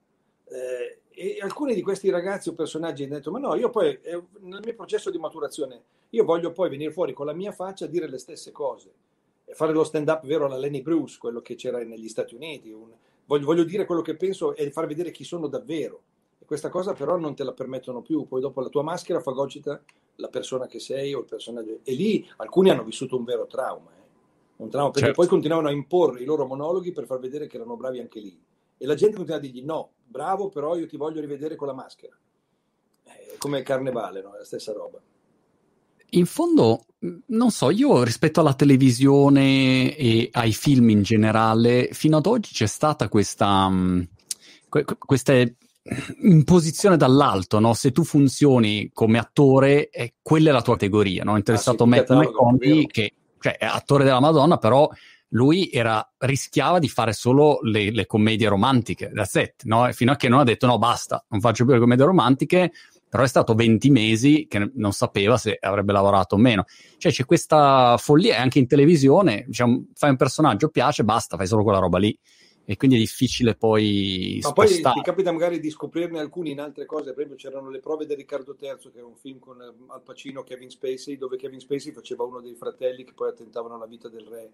[0.45, 4.23] Eh, e alcuni di questi ragazzi o personaggi hanno detto ma no io poi eh,
[4.41, 7.89] nel mio processo di maturazione io voglio poi venire fuori con la mia faccia a
[7.89, 8.93] dire le stesse cose
[9.55, 12.71] fare lo stand up vero alla Lenny Bruce, quello che c'era negli Stati Uniti.
[12.71, 12.91] Un,
[13.27, 16.03] voglio, voglio, dire quello che penso e far vedere chi sono davvero.
[16.39, 18.27] E questa cosa però non te la permettono più.
[18.27, 19.83] Poi dopo la tua maschera fagocita
[20.17, 21.81] la persona che sei o il personaggio.
[21.83, 23.91] E lì alcuni hanno vissuto un vero trauma.
[23.91, 24.01] Eh?
[24.57, 25.21] Un trauma perché certo.
[25.21, 28.39] poi continuavano a imporre i loro monologhi per far vedere che erano bravi anche lì.
[28.83, 31.73] E la gente continua a dirgli no, bravo, però io ti voglio rivedere con la
[31.73, 32.19] maschera.
[33.05, 34.35] Eh, come carnevale, no?
[34.35, 35.01] È la stessa roba
[36.15, 36.85] in fondo,
[37.27, 42.67] non so, io rispetto alla televisione e ai film in generale, fino ad oggi c'è
[42.67, 44.07] stata questa, um,
[44.69, 45.33] questa
[46.23, 47.73] imposizione dall'alto, no?
[47.73, 51.35] Se tu funzioni come attore, eh, quella è la tua categoria, no?
[51.35, 54.89] È interessato ah, sì, Matt McConaughey, che cioè, è attore della Madonna, però
[55.33, 59.91] lui era, rischiava di fare solo le, le commedie romantiche, da set, no?
[59.93, 62.73] Fino a che non ha detto no, basta, non faccio più le commedie romantiche,
[63.09, 66.65] però è stato 20 mesi che non sapeva se avrebbe lavorato o meno.
[66.97, 71.63] Cioè c'è questa follia anche in televisione, diciamo, fai un personaggio, piace, basta, fai solo
[71.63, 72.19] quella roba lì.
[72.65, 74.81] E quindi è difficile poi Ma spostare.
[74.81, 78.07] poi ti capita magari di scoprirne alcuni in altre cose, per esempio c'erano le prove
[78.07, 81.59] di Riccardo III, che era un film con eh, Al Pacino Kevin Spacey, dove Kevin
[81.59, 84.51] Spacey faceva uno dei fratelli che poi attentavano alla vita del re.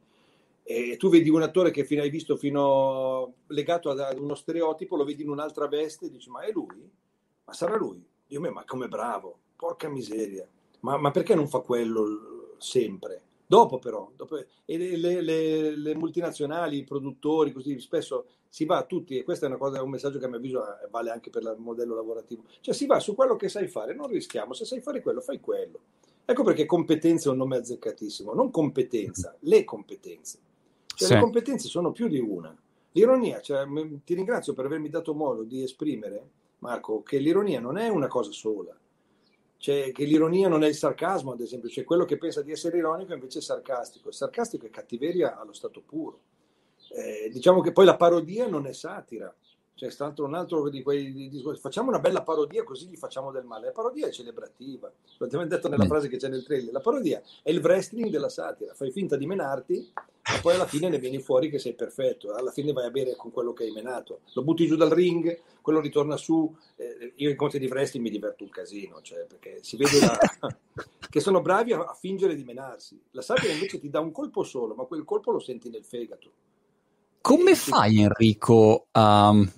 [0.70, 5.22] E tu vedi un attore che hai visto fino legato ad, uno stereotipo, lo vedi
[5.22, 6.86] in un'altra veste e dici, ma è lui?
[7.46, 8.04] Ma sarà lui?
[8.26, 10.46] Dio mio, ma come bravo, porca miseria.
[10.80, 13.22] Ma, ma perché non fa quello sempre?
[13.46, 18.84] Dopo però, dopo, e le, le, le, multinazionali, i produttori, così spesso si va a
[18.84, 21.44] tutti, e questo è cosa, un messaggio che a mio avviso eh, vale anche per
[21.44, 24.82] il modello lavorativo, cioè si va su quello che sai fare, non rischiamo, se sai
[24.82, 25.80] fare quello, fai quello.
[26.26, 30.40] Ecco perché competenza è un nome azzeccatissimo, non competenza, le competenze.
[30.98, 31.14] Cioè, sì.
[31.14, 32.54] Le competenze sono più di una.
[32.92, 33.66] L'ironia, cioè,
[34.04, 38.32] ti ringrazio per avermi dato modo di esprimere, Marco, che l'ironia non è una cosa
[38.32, 38.76] sola
[39.58, 42.78] cioè, che l'ironia non è il sarcasmo, ad esempio, cioè quello che pensa di essere
[42.78, 44.08] ironico invece è sarcastico.
[44.08, 46.20] Il sarcastico è cattiveria allo stato puro.
[46.90, 49.34] Eh, diciamo che poi la parodia non è satira,
[49.74, 51.60] cioè, è stato un altro di quei discorsi.
[51.60, 53.66] Facciamo una bella parodia così gli facciamo del male.
[53.66, 54.92] La parodia è celebrativa.
[55.18, 56.72] L'abbiamo detto nella frase che c'è nel trailer.
[56.72, 58.74] La parodia è il wrestling della satira.
[58.74, 59.92] Fai finta di menarti,
[60.30, 62.34] ma poi alla fine ne vieni fuori che sei perfetto.
[62.34, 64.20] Alla fine vai a bere con quello che hai menato.
[64.34, 66.54] Lo butti giù dal ring, quello ritorna su.
[66.76, 70.18] Eh, io in conti di wrestling mi diverto un casino, cioè, perché si vede la...
[71.08, 73.00] che sono bravi a, a fingere di menarsi.
[73.12, 76.30] La satira invece ti dà un colpo solo, ma quel colpo lo senti nel fegato.
[77.20, 79.28] Come fai Enrico a...
[79.30, 79.52] Um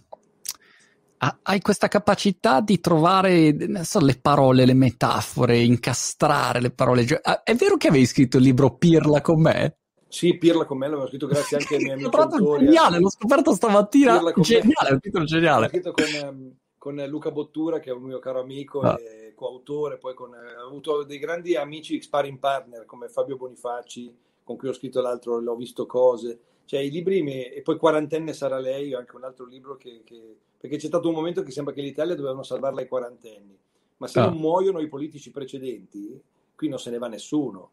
[1.42, 7.06] hai questa capacità di trovare so, le parole, le metafore, incastrare le parole.
[7.22, 9.79] Ah, è vero che avevi scritto il libro Pirla con me?
[10.10, 12.64] Sì, Pirla con me l'avevo scritto grazie anche ai miei amici autori.
[12.64, 14.20] Geniale, l'ho scoperto stamattina.
[14.40, 15.62] Geniale, è un titolo geniale.
[15.62, 18.98] L'ho scritto con, ehm, con, Luca Bottura, che è un mio caro amico ah.
[19.00, 19.98] e coautore.
[19.98, 24.68] Poi con, eh, ho avuto dei grandi amici sparring partner come Fabio Bonifacci, con cui
[24.68, 26.40] ho scritto l'altro, l'ho visto cose.
[26.64, 27.44] Cioè, i libri, mi...
[27.44, 31.14] e poi Quarantenne sarà lei, anche un altro libro che, che perché c'è stato un
[31.14, 33.58] momento che sembra che l'Italia dovevano salvarla ai quarantenni,
[33.96, 34.26] ma se ah.
[34.26, 36.20] non muoiono i politici precedenti,
[36.54, 37.70] qui non se ne va nessuno.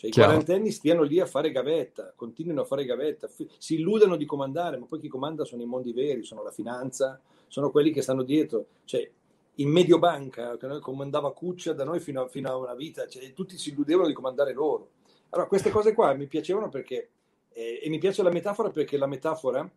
[0.00, 0.30] Cioè, i Chiaro.
[0.30, 4.86] quarantenni stiano lì a fare gavetta, continuino a fare gavetta, si illudano di comandare, ma
[4.86, 8.68] poi chi comanda sono i mondi veri, sono la finanza, sono quelli che stanno dietro.
[8.86, 9.10] Cioè,
[9.56, 13.34] in Mediobanca, che noi comandava Cuccia da noi fino a, fino a una vita, cioè,
[13.34, 14.92] tutti si illudevano di comandare loro.
[15.28, 17.10] Allora, queste cose qua mi piacevano perché,
[17.50, 19.70] eh, e mi piace la metafora perché la metafora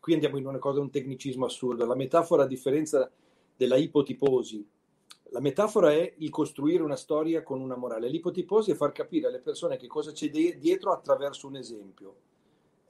[0.00, 1.86] qui andiamo in una cosa, un tecnicismo assurdo.
[1.86, 3.08] La metafora, a differenza
[3.56, 4.68] della ipotiposi,
[5.30, 8.08] la metafora è il costruire una storia con una morale.
[8.08, 12.14] L'ipotiposi è far capire alle persone che cosa c'è dietro attraverso un esempio.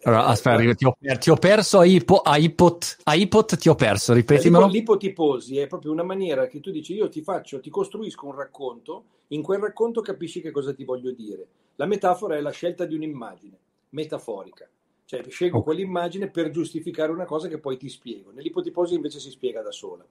[0.02, 3.68] Allora, eh, aspetta, ti, ho, ti ho, perso a, ipo, a, ipot, a ipot, ti
[3.68, 4.68] ho perso, ripetimelo.
[4.68, 9.04] L'ipotiposi è proprio una maniera che tu dici, io ti faccio, ti costruisco un racconto,
[9.28, 11.46] in quel racconto capisci che cosa ti voglio dire.
[11.74, 13.58] La metafora è la scelta di un'immagine
[13.90, 14.68] metaforica.
[15.04, 18.30] Cioè, scelgo quell'immagine per giustificare una cosa che poi ti spiego.
[18.30, 20.04] Nell'ipotiposi invece si spiega da sola.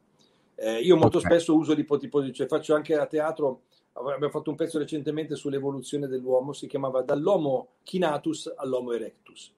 [0.59, 1.29] Eh, io molto okay.
[1.29, 3.61] spesso uso l'ipotiposi, cioè faccio anche a teatro,
[3.93, 9.53] abbiamo fatto un pezzo recentemente sull'evoluzione dell'uomo, si chiamava Dall'Homo chinatus all'Homo erectus.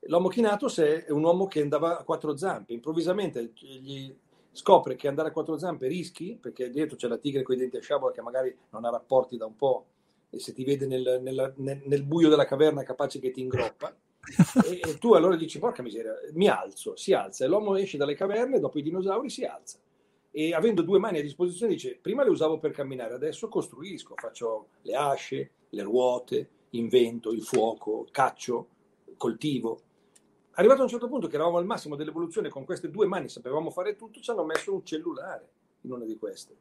[0.00, 4.14] L'Homo chinatus è un uomo che andava a quattro zampe, improvvisamente gli
[4.50, 7.78] scopre che andare a quattro zampe rischi, perché dietro c'è la tigre con i denti
[7.78, 9.86] a sciabola che magari non ha rapporti da un po'
[10.28, 13.94] e se ti vede nel, nel, nel, nel buio della caverna capace che ti ingroppa
[14.64, 18.14] e, e, tu allora dici, porca miseria, mi alzo, si alza, e l'uomo esce dalle
[18.14, 19.78] caverne, dopo i dinosauri si alza.
[20.34, 24.68] E avendo due mani a disposizione dice, prima le usavo per camminare, adesso costruisco, faccio
[24.80, 28.68] le asce, le ruote, invento, il fuoco, caccio,
[29.18, 29.80] coltivo.
[30.52, 33.70] Arrivato a un certo punto che eravamo al massimo dell'evoluzione, con queste due mani sapevamo
[33.70, 35.50] fare tutto, ci hanno messo un cellulare
[35.82, 36.56] in una di queste.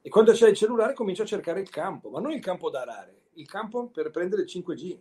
[0.00, 2.82] E quando c'è il cellulare comincia a cercare il campo, ma non il campo da
[2.82, 5.00] arare, il campo per prendere il 5G.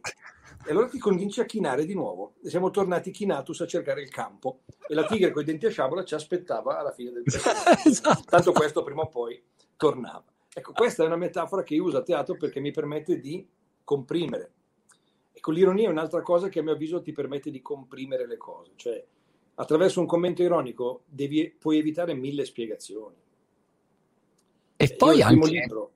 [0.65, 2.35] E allora ti convinci a chinare di nuovo.
[2.43, 4.61] E siamo tornati chinatus a cercare il campo.
[4.87, 7.69] E la tigre con i denti a sciabola ci aspettava alla fine del percorso.
[7.89, 8.23] esatto.
[8.25, 9.41] Tanto questo prima o poi
[9.75, 10.23] tornava.
[10.53, 13.47] Ecco, questa è una metafora che io uso a teatro perché mi permette di
[13.83, 14.51] comprimere.
[15.31, 18.73] Ecco, l'ironia è un'altra cosa che a mio avviso ti permette di comprimere le cose.
[18.75, 19.03] Cioè,
[19.55, 23.15] attraverso un commento ironico devi, puoi evitare mille spiegazioni.
[24.75, 25.49] E eh, poi anche...
[25.49, 25.91] Libro,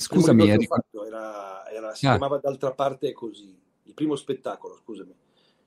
[0.00, 2.10] Scusami, primo fatto era, era, si ah.
[2.10, 5.14] chiamava D'altra parte così il primo spettacolo, scusami.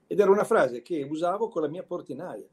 [0.07, 2.47] Ed era una frase che usavo con la mia portinaia.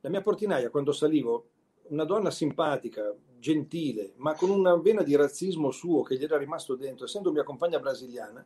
[0.00, 1.48] La mia portinaia, quando salivo,
[1.88, 6.74] una donna simpatica, gentile, ma con una vena di razzismo suo che gli era rimasto
[6.74, 8.44] dentro, essendo mia compagna brasiliana,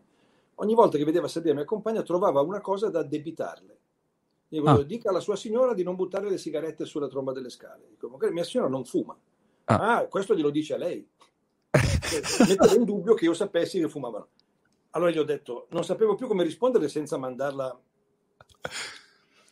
[0.56, 3.78] ogni volta che vedeva salire mia compagna trovava una cosa da debitarle.
[4.48, 4.82] Dico, ah.
[4.82, 7.86] dica alla sua signora di non buttare le sigarette sulla tromba delle scale.
[7.90, 9.16] Dico, magari mia signora non fuma.
[9.64, 11.06] Ah, ah questo glielo dice a lei.
[12.48, 14.28] Mettere in dubbio che io sapessi che fumavano.
[14.90, 17.78] Allora gli ho detto, non sapevo più come rispondere senza mandarla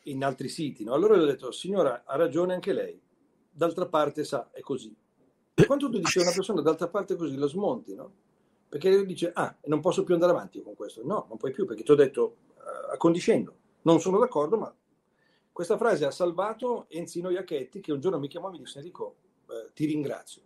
[0.04, 0.84] in altri siti.
[0.84, 0.94] No?
[0.94, 3.00] Allora gli ho detto, signora, ha ragione anche lei.
[3.50, 4.94] D'altra parte, sa, è così.
[5.54, 8.12] E quando tu dici a una persona d'altra parte così, lo smonti, no?
[8.68, 11.02] Perché dice, ah, non posso più andare avanti con questo.
[11.04, 12.36] No, non puoi più, perché ti ho detto,
[12.90, 13.54] accondiscendo.
[13.82, 14.74] Non sono d'accordo, ma
[15.52, 19.16] questa frase ha salvato Enzino Iacchetti che un giorno mi chiamò e mi disse Enrico,
[19.48, 20.42] eh, ti ringrazio,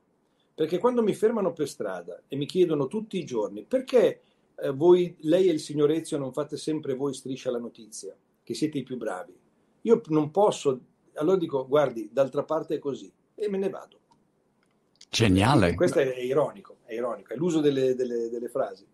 [0.59, 4.23] perché quando mi fermano per strada e mi chiedono tutti i giorni perché
[4.57, 8.55] eh, voi, lei e il signor Ezio non fate sempre voi striscia la notizia, che
[8.55, 9.39] siete i più bravi,
[9.83, 10.81] io non posso,
[11.13, 14.01] allora dico guardi, d'altra parte è così e me ne vado.
[15.09, 15.77] Geniale.
[15.77, 18.85] Questo è ironico, è ironico, è l'uso delle, delle, delle frasi.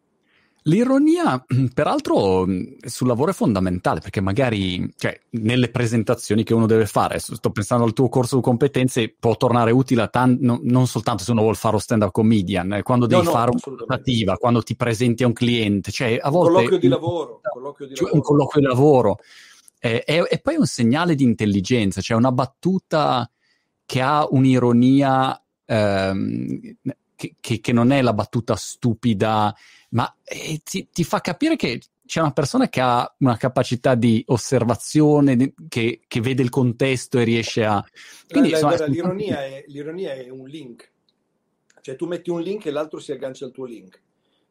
[0.67, 2.47] L'ironia, peraltro,
[2.87, 7.85] sul lavoro è fondamentale perché magari cioè, nelle presentazioni che uno deve fare, sto pensando
[7.85, 11.57] al tuo corso di competenze, può tornare utile tan- no, non soltanto se uno vuole
[11.57, 15.27] fare lo stand-up comedian, eh, quando devi no, no, fare un'operativa, quando ti presenti a
[15.27, 16.53] un cliente, cioè a volte...
[16.53, 17.41] Colloquio di lavoro.
[17.43, 18.17] Colloquio di cioè, lavoro.
[18.17, 19.19] Un colloquio di lavoro.
[19.79, 23.31] Eh, e, e poi un segnale di intelligenza, cioè una battuta
[23.85, 26.77] che ha un'ironia ehm,
[27.15, 29.55] che, che, che, non è la battuta stupida,
[29.91, 34.23] ma eh, ti, ti, fa capire che c'è una persona che ha una capacità di
[34.27, 37.85] osservazione, che, che, vede il contesto e riesce a...
[38.29, 40.93] Quindi, la, insomma, l'ironia, è, l'ironia è un link,
[41.81, 44.03] cioè tu metti un link e l'altro si aggancia al tuo link.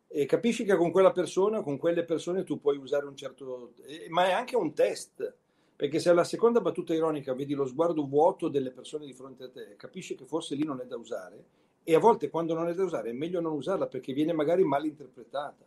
[0.08, 3.73] E capisci che con quella persona, con quelle persone tu puoi usare un certo...
[4.10, 5.36] ma è anche un test,
[5.76, 9.49] perché se alla seconda battuta ironica vedi lo sguardo vuoto delle persone di fronte a
[9.49, 11.45] te, capisci che forse lì non è da usare
[11.84, 14.63] e a volte quando non è da usare è meglio non usarla perché viene magari
[14.63, 15.65] mal interpretata.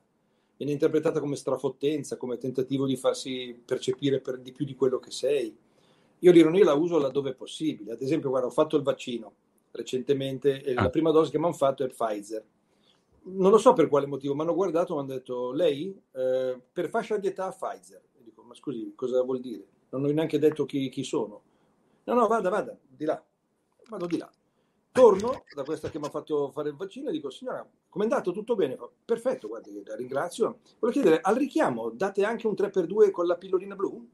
[0.57, 5.11] Viene interpretata come strafottenza, come tentativo di farsi percepire per di più di quello che
[5.11, 5.55] sei.
[6.21, 7.93] Io l'ironia la uso laddove è possibile.
[7.93, 9.35] Ad esempio, guarda, ho fatto il vaccino
[9.73, 10.85] recentemente e ah.
[10.85, 12.45] la prima dose che mi hanno fatto è Pfizer.
[13.25, 16.59] Non lo so per quale motivo, mi hanno guardato e mi hanno detto, lei eh,
[16.73, 18.03] per fascia di età Pfizer.
[18.19, 19.67] E dico, ma scusi, cosa vuol dire?
[19.91, 21.43] Non ho neanche detto chi, chi sono.
[22.05, 23.23] No, no, vada, vada, di là.
[23.89, 24.31] Vado di là.
[24.97, 28.33] Torno da questa che mi ha fatto fare il vaccino e dico, signora, com'è andato?
[28.33, 28.79] Tutto bene?
[29.05, 30.61] Perfetto, guardi, la ringrazio.
[30.79, 34.09] Volevo chiedere, al richiamo date anche un 3x2 con la pillolina blu?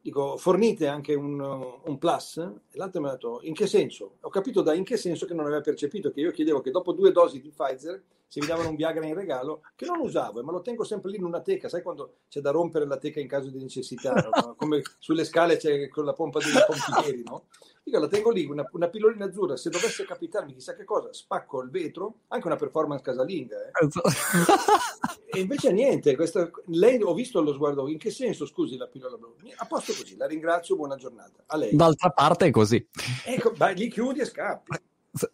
[0.00, 2.36] Dico, fornite anche un, un plus?
[2.36, 4.18] E l'altro mi ha detto, in che senso?
[4.20, 6.92] Ho capito da in che senso che non aveva percepito che io chiedevo che dopo
[6.92, 10.52] due dosi di Pfizer se mi davano un Viagra in regalo, che non usavo, ma
[10.52, 13.26] lo tengo sempre lì in una teca, sai quando c'è da rompere la teca in
[13.26, 14.54] caso di necessità, no?
[14.54, 17.46] come sulle scale c'è con la pompa dei pompieri, no?
[17.90, 21.62] Io la tengo lì, una, una, pillolina azzurra, se dovesse capitarmi chissà che cosa, spacco
[21.62, 23.56] il vetro, anche una performance casalinga.
[23.56, 23.86] Eh.
[23.86, 24.08] Esatto.
[25.24, 29.16] e invece niente, questa, lei ho visto lo sguardo, in che senso scusi la pillola
[29.16, 29.34] blu?
[29.56, 31.44] A posto così, la ringrazio, buona giornata.
[31.46, 31.74] A lei.
[31.74, 32.86] D'altra parte è così.
[33.24, 34.76] Ecco, beh, gli chiudi e scappi.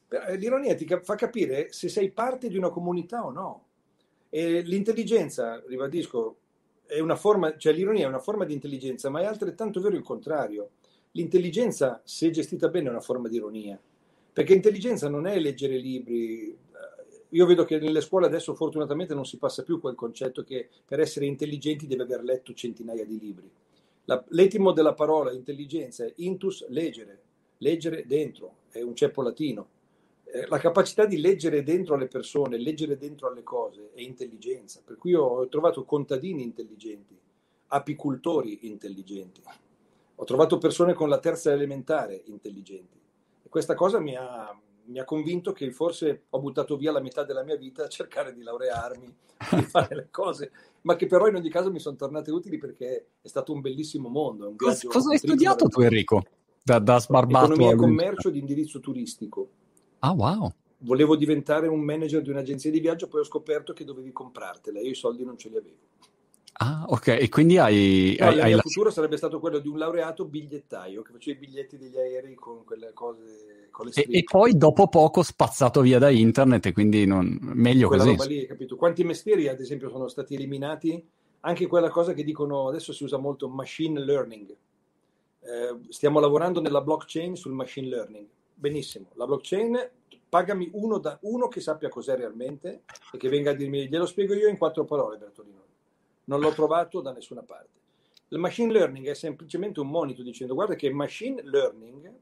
[0.08, 3.64] Eh, l'ironia ti fa capire se sei parte di una comunità o no.
[4.30, 6.36] E l'intelligenza, ribadisco,
[6.86, 10.02] è una forma, cioè l'ironia è una forma di intelligenza, ma è altrettanto vero il
[10.02, 10.70] contrario.
[11.16, 13.80] L'intelligenza, se gestita bene, è una forma di ironia.
[14.32, 16.56] Perché intelligenza non è leggere libri.
[17.28, 20.98] Io vedo che nelle scuole adesso fortunatamente non si passa più quel concetto che per
[20.98, 23.48] essere intelligenti deve aver letto centinaia di libri.
[24.06, 27.22] La, l'etimo della parola intelligenza è intus leggere,
[27.58, 29.68] leggere dentro, è un ceppo latino.
[30.24, 34.82] Eh, la capacità di leggere dentro alle persone, leggere dentro alle cose è intelligenza.
[34.84, 37.16] Per cui ho trovato contadini intelligenti,
[37.68, 39.40] apicultori intelligenti,
[40.16, 42.98] ho trovato persone con la terza elementare intelligenti.
[43.42, 47.24] E questa cosa mi ha, mi ha convinto che forse ho buttato via la metà
[47.24, 49.14] della mia vita a cercare di laurearmi,
[49.50, 50.50] di fare le cose,
[50.82, 54.08] ma che però in ogni caso mi sono tornate utili perché è stato un bellissimo
[54.08, 54.48] mondo.
[54.48, 56.22] Un cosa, cosa hai studiato tu Enrico?
[56.62, 59.48] Da, da sbarbato Economia e commercio di indirizzo turistico.
[59.98, 60.50] Ah, wow.
[60.78, 64.80] Volevo diventare un manager di un'agenzia di viaggio, poi ho scoperto che dovevi comprartela.
[64.80, 65.76] Io i soldi non ce li avevo.
[66.56, 67.08] Ah, ok.
[67.08, 68.16] E quindi hai...
[68.18, 71.40] No, hai, il mio futuro sarebbe stato quello di un laureato bigliettaio che faceva i
[71.40, 73.68] biglietti degli aerei con quelle cose...
[73.70, 77.38] Con e, e, poi dopo poco spazzato via da internet e quindi non...
[77.40, 78.16] meglio quella così.
[78.16, 78.76] Roba lì, capito?
[78.76, 81.04] Quanti mestieri, ad esempio, sono stati eliminati?
[81.40, 84.56] Anche quella cosa che dicono, adesso si usa molto, machine learning
[85.44, 88.26] eh, stiamo lavorando nella blockchain sul machine learning.
[88.54, 89.90] Benissimo, la blockchain
[90.28, 94.34] pagami uno, da, uno che sappia cos'è realmente e che venga a dirmi, glielo spiego
[94.34, 95.62] io in quattro parole, Bertolino.
[96.24, 97.82] Non l'ho trovato da nessuna parte.
[98.28, 102.12] Il machine learning è semplicemente un monito dicendo guarda che machine learning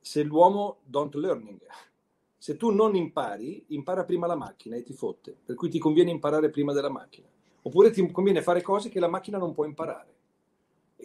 [0.00, 1.60] se l'uomo don't learning.
[2.38, 5.36] Se tu non impari, impara prima la macchina e ti fotte.
[5.44, 7.28] Per cui ti conviene imparare prima della macchina.
[7.62, 10.12] Oppure ti conviene fare cose che la macchina non può imparare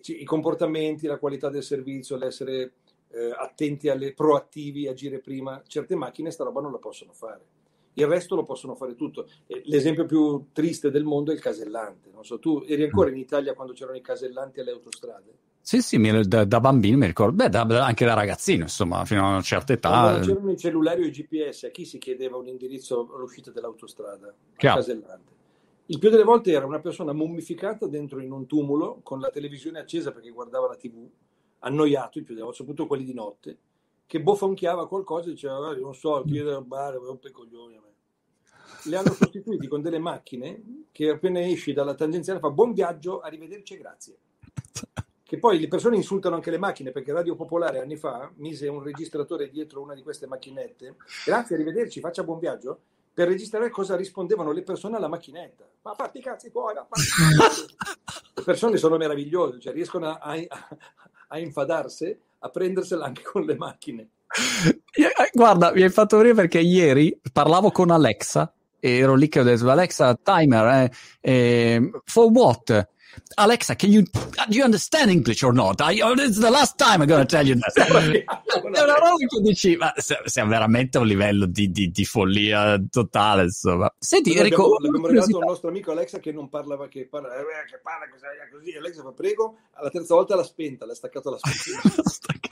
[0.02, 2.74] i comportamenti, la qualità del servizio, l'essere
[3.10, 7.56] eh, attenti alle proattivi, agire prima, certe macchine sta roba non la possono fare.
[7.98, 9.28] Il resto lo possono fare tutto.
[9.64, 12.10] L'esempio più triste del mondo è il casellante.
[12.14, 15.34] Non so, tu eri ancora in Italia quando c'erano i casellanti alle autostrade?
[15.62, 19.30] Sì, sì, da, da bambino mi ricordo, beh, da, anche da ragazzino, insomma, fino a
[19.32, 19.90] una certa età.
[19.90, 24.28] Quando c'erano i cellulari o i GPS, a chi si chiedeva un indirizzo all'uscita dell'autostrada?
[24.28, 25.32] Al casellante
[25.88, 29.80] Il più delle volte era una persona mummificata dentro in un tumulo con la televisione
[29.80, 31.06] accesa perché guardava la tv,
[31.60, 33.58] annoiato il più delle volte, soprattutto quelli di notte,
[34.08, 37.86] che bofonchiava qualcosa e diceva, non so, chiede al bar, rompe i coglioni a me.
[38.86, 43.74] Le hanno sostituiti con delle macchine che appena esci dalla tangenziale fa buon viaggio, arrivederci
[43.74, 44.18] e grazie.
[45.24, 48.82] Che poi le persone insultano anche le macchine perché Radio Popolare anni fa mise un
[48.82, 50.96] registratore dietro una di queste macchinette.
[51.26, 52.80] Grazie, arrivederci, faccia buon viaggio
[53.14, 55.68] per registrare cosa rispondevano le persone alla macchinetta.
[55.82, 60.68] Ma fatti i cazzi tuoi, Le persone sono meravigliose, cioè riescono a, a,
[61.30, 62.18] a infadarsi
[62.48, 64.10] a prendersela anche con le macchine.
[64.98, 69.42] Eh, guarda, mi hai fatto venire perché ieri parlavo con Alexa e ero lì che
[69.42, 70.92] ho detto Alexa, timer, eh,
[71.22, 72.88] eh, for what?
[73.36, 75.82] Alexa, can you, do you understand English or not?
[75.82, 77.74] I, oh, it's the last time I'm going to tell you that.
[77.78, 79.94] È una roba che dici, ma
[80.26, 83.94] siamo veramente a un livello di, di, di follia totale, insomma.
[84.00, 84.76] Senti, Noi Enrico...
[84.76, 88.06] Abbiamo, abbiamo regalato al nostro amico Alexa che non parlava, che parla, eh, che parla
[88.52, 92.38] così, Alexa fa prego, alla terza volta l'ha spenta, l'ha staccato la spenta.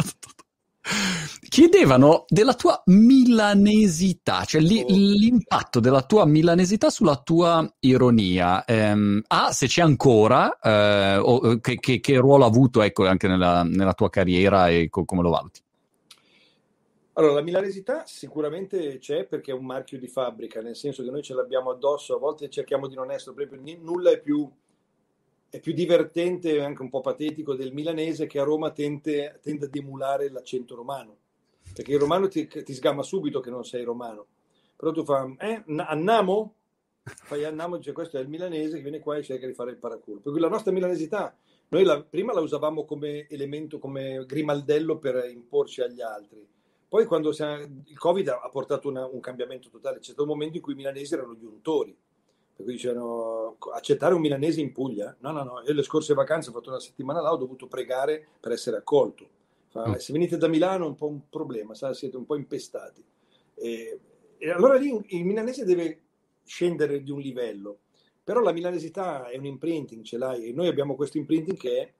[1.50, 4.88] Chiedevano della tua milanesità, cioè li, oh.
[4.90, 8.64] l'impatto della tua milanesità sulla tua ironia.
[8.66, 13.08] Eh, A, se c'è ancora, eh, o eh, che, che, che, ruolo ha avuto ecco,
[13.08, 15.64] anche nella, nella tua carriera e co- come lo valuti?
[17.14, 21.24] Allora, la milanesità sicuramente c'è perché è un marchio di fabbrica, nel senso che noi
[21.24, 24.52] ce l'abbiamo addosso, a volte cerchiamo di non essere, per esempio, nulla è più
[25.56, 29.68] è più divertente e anche un po' patetico del milanese che a Roma tende, tende
[29.68, 31.16] ad emulare l'accento romano,
[31.74, 34.28] perché il romano ti, ti sgamma subito che non sei romano,
[34.76, 36.56] però tu fai, eh, annamo?
[37.03, 39.78] Fai annamo, dice questo è il milanese che viene qua e cerca di fare il
[39.78, 40.20] paraculo.
[40.20, 41.38] Per cui la nostra milanesità,
[41.70, 46.45] noi la, prima la usavamo come elemento, come grimaldello per imporci agli altri.
[46.88, 50.58] Poi quando siamo, il Covid ha portato una, un cambiamento totale, c'è stato un momento
[50.58, 51.95] in cui i milanesi erano gli untori
[52.56, 55.14] per cui dicevano accettare un milanese in Puglia?
[55.20, 58.26] No, no, no, io le scorse vacanze ho fatto una settimana là, ho dovuto pregare
[58.39, 59.28] per essere accolto.
[59.68, 59.93] Fa, mm.
[59.95, 63.03] Se venite da Milano è un po' un problema, sa, siete un po' impestati.
[63.56, 63.99] E,
[64.38, 65.99] e allora lì il milanese deve
[66.45, 67.80] scendere di un livello,
[68.24, 71.93] però la milanesità è un imprinting, ce l'hai, e noi abbiamo questo imprinting che è,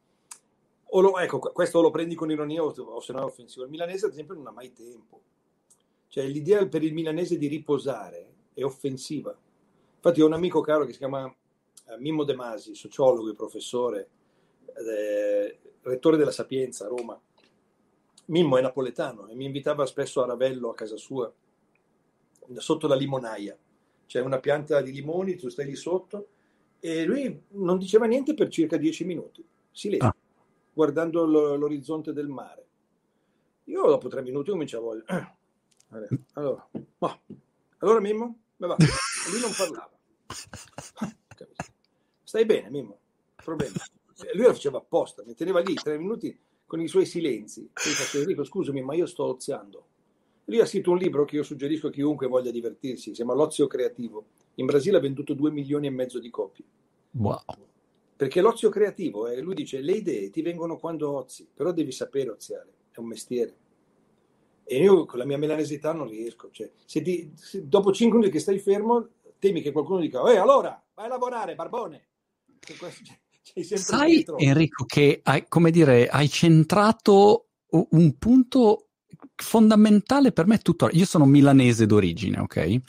[0.88, 3.66] o lo, ecco, questo lo prendi con ironia o, o se no è offensivo.
[3.66, 5.20] Il milanese ad esempio non ha mai tempo,
[6.08, 9.38] cioè l'idea per il milanese di riposare è offensiva
[10.06, 14.10] Infatti ho un amico caro che si chiama eh, Mimmo De Masi, sociologo e professore,
[14.68, 17.20] eh, rettore della Sapienza a Roma.
[18.26, 21.34] Mimmo è napoletano e mi invitava spesso a Ravello a casa sua,
[22.58, 23.58] sotto la limonaia.
[24.06, 26.28] C'è una pianta di limoni, tu stai lì sotto
[26.80, 30.16] e lui non diceva niente per circa dieci minuti, silenzio, ah.
[30.72, 32.66] guardando l'orizzonte del mare.
[33.64, 35.36] Io dopo tre minuti cominciavo a...
[36.34, 37.20] Allora, oh.
[37.80, 38.76] allora Mimmo, va.
[39.32, 39.94] lui non parlava.
[42.24, 43.00] Stai bene, Mimmo?
[43.36, 43.76] Problema.
[44.34, 47.70] Lui lo faceva apposta, mi teneva lì tre minuti con i suoi silenzi.
[48.14, 49.88] Enrico, scusami, ma io sto oziando.
[50.46, 53.68] Lui ha scritto un libro che io suggerisco a chiunque voglia divertirsi, si chiama L'ozio
[53.68, 54.26] creativo.
[54.56, 56.66] In Brasile ha venduto due milioni e mezzo di copie.
[57.12, 57.44] Wow.
[58.16, 62.30] Perché l'ozio creativo, eh, lui dice, le idee ti vengono quando ozi, però devi sapere
[62.30, 63.56] oziare, è un mestiere.
[64.64, 66.50] E io con la mia melanesità non riesco.
[66.52, 69.10] Cioè, se, ti, se dopo cinque minuti che stai fermo,
[69.40, 72.08] temi che qualcuno dica, eh allora, vai a lavorare, barbone.
[73.64, 74.38] Sai dietro.
[74.38, 78.88] Enrico che hai, come dire, hai centrato un punto
[79.36, 80.90] fondamentale per me tutto.
[80.92, 82.80] Io sono milanese d'origine, ok?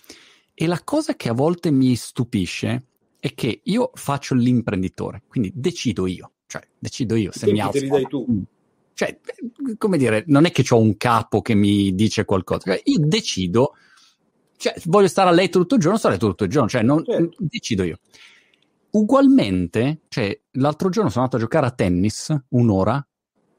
[0.55, 2.85] E la cosa che a volte mi stupisce
[3.19, 7.87] è che io faccio l'imprenditore, quindi decido io, cioè decido io se mi alzo.
[7.87, 8.27] Dai tu.
[8.29, 8.43] Mm.
[8.95, 9.21] Cioè,
[9.77, 13.75] come dire, non è che ho un capo che mi dice qualcosa, cioè, io decido
[14.57, 16.83] cioè, voglio stare a letto tutto il giorno, sto a letto tutto il giorno, cioè
[16.83, 17.37] non, certo.
[17.39, 17.99] decido io.
[18.91, 23.07] Ugualmente, cioè, l'altro giorno sono andato a giocare a tennis un'ora,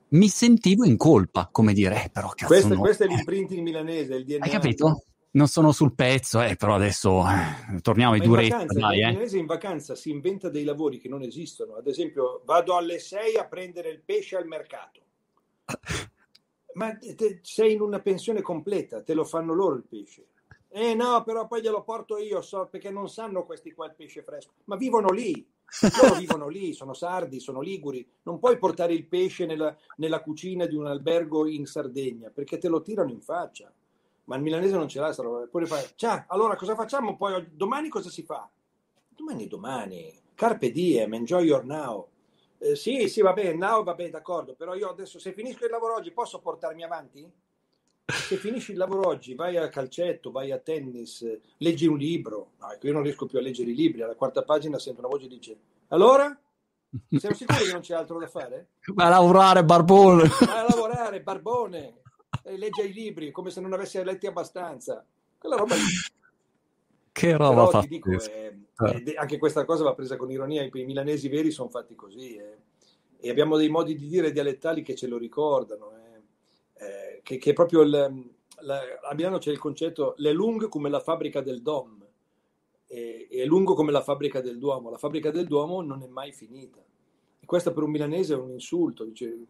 [0.09, 2.79] mi sentivo in colpa, come dire, eh, però cazzo questo, no.
[2.79, 4.45] questo è l'imprinting milanese, il DNA.
[4.45, 5.03] Hai capito?
[5.31, 9.01] Non sono sul pezzo, eh, però adesso eh, torniamo ai due vacanza, dai, eh.
[9.01, 11.75] Il milanese in vacanza si inventa dei lavori che non esistono.
[11.75, 15.01] Ad esempio, vado alle 6 a prendere il pesce al mercato.
[16.73, 20.27] Ma te, sei in una pensione completa, te lo fanno loro il pesce.
[20.69, 24.21] Eh no, però poi glielo porto io, so, perché non sanno questi qua il pesce
[24.21, 24.51] fresco.
[24.65, 25.45] Ma vivono lì,
[26.01, 28.07] loro vivono lì, sono sardi, sono liguri.
[28.23, 32.67] Non puoi portare il pesce nella, nella, cucina di un albergo in Sardegna, perché te
[32.67, 33.71] lo tirano in faccia.
[34.25, 35.15] Ma il milanese non ce l'ha,
[35.49, 37.47] poi fai, ciao, allora cosa facciamo poi?
[37.55, 38.49] Domani cosa si fa?
[39.07, 40.13] Domani domani.
[40.35, 42.07] Carpe diem, enjoy your now.
[42.59, 45.71] Eh, sì, sì, va bene, now va bene, d'accordo, però io adesso se finisco il
[45.71, 47.31] lavoro oggi posso portarmi avanti?
[48.09, 51.27] Se finisci il lavoro oggi, vai a calcetto, vai a tennis,
[51.57, 52.51] leggi un libro.
[52.61, 54.01] No, io non riesco più a leggere i libri.
[54.01, 55.57] Alla quarta pagina sento una voce che dice:
[55.89, 56.39] Allora?
[57.09, 58.69] Siamo sicuri che non c'è altro da fare?
[58.93, 60.29] Vai a lavorare, barbone.
[60.39, 62.01] Vai a lavorare, barbone.
[62.43, 65.05] E legge i libri come se non avessi letti abbastanza.
[65.37, 65.81] Quella roba lì.
[67.11, 70.63] Che roba Però ti dico, eh, eh, anche questa cosa va presa con ironia.
[70.63, 72.35] I, i milanesi veri sono fatti così.
[72.35, 72.57] Eh.
[73.19, 75.96] E abbiamo dei modi di dire dialettali che ce lo ricordano.
[77.27, 77.89] Che, che proprio il,
[78.61, 82.07] la, a Milano c'è il concetto le lung come la fabbrica del Dom
[82.87, 84.89] è lungo come la fabbrica del Duomo.
[84.89, 86.79] La fabbrica del Duomo non è mai finita.
[87.39, 89.03] E questo per un milanese è un insulto.
[89.03, 89.45] Dice,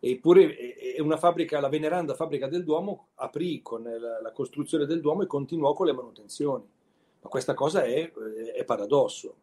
[0.00, 0.56] eppure
[0.98, 5.26] una fabbrica, la veneranda fabbrica del Duomo aprì con la, la costruzione del Duomo e
[5.26, 6.64] continuò con le manutenzioni.
[7.22, 8.10] Ma questa cosa è,
[8.56, 9.34] è paradosso,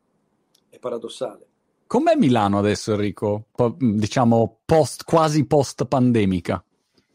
[0.70, 1.46] è paradossale.
[1.88, 3.46] Com'è Milano adesso, Enrico?
[3.78, 6.62] Diciamo post, quasi post pandemica?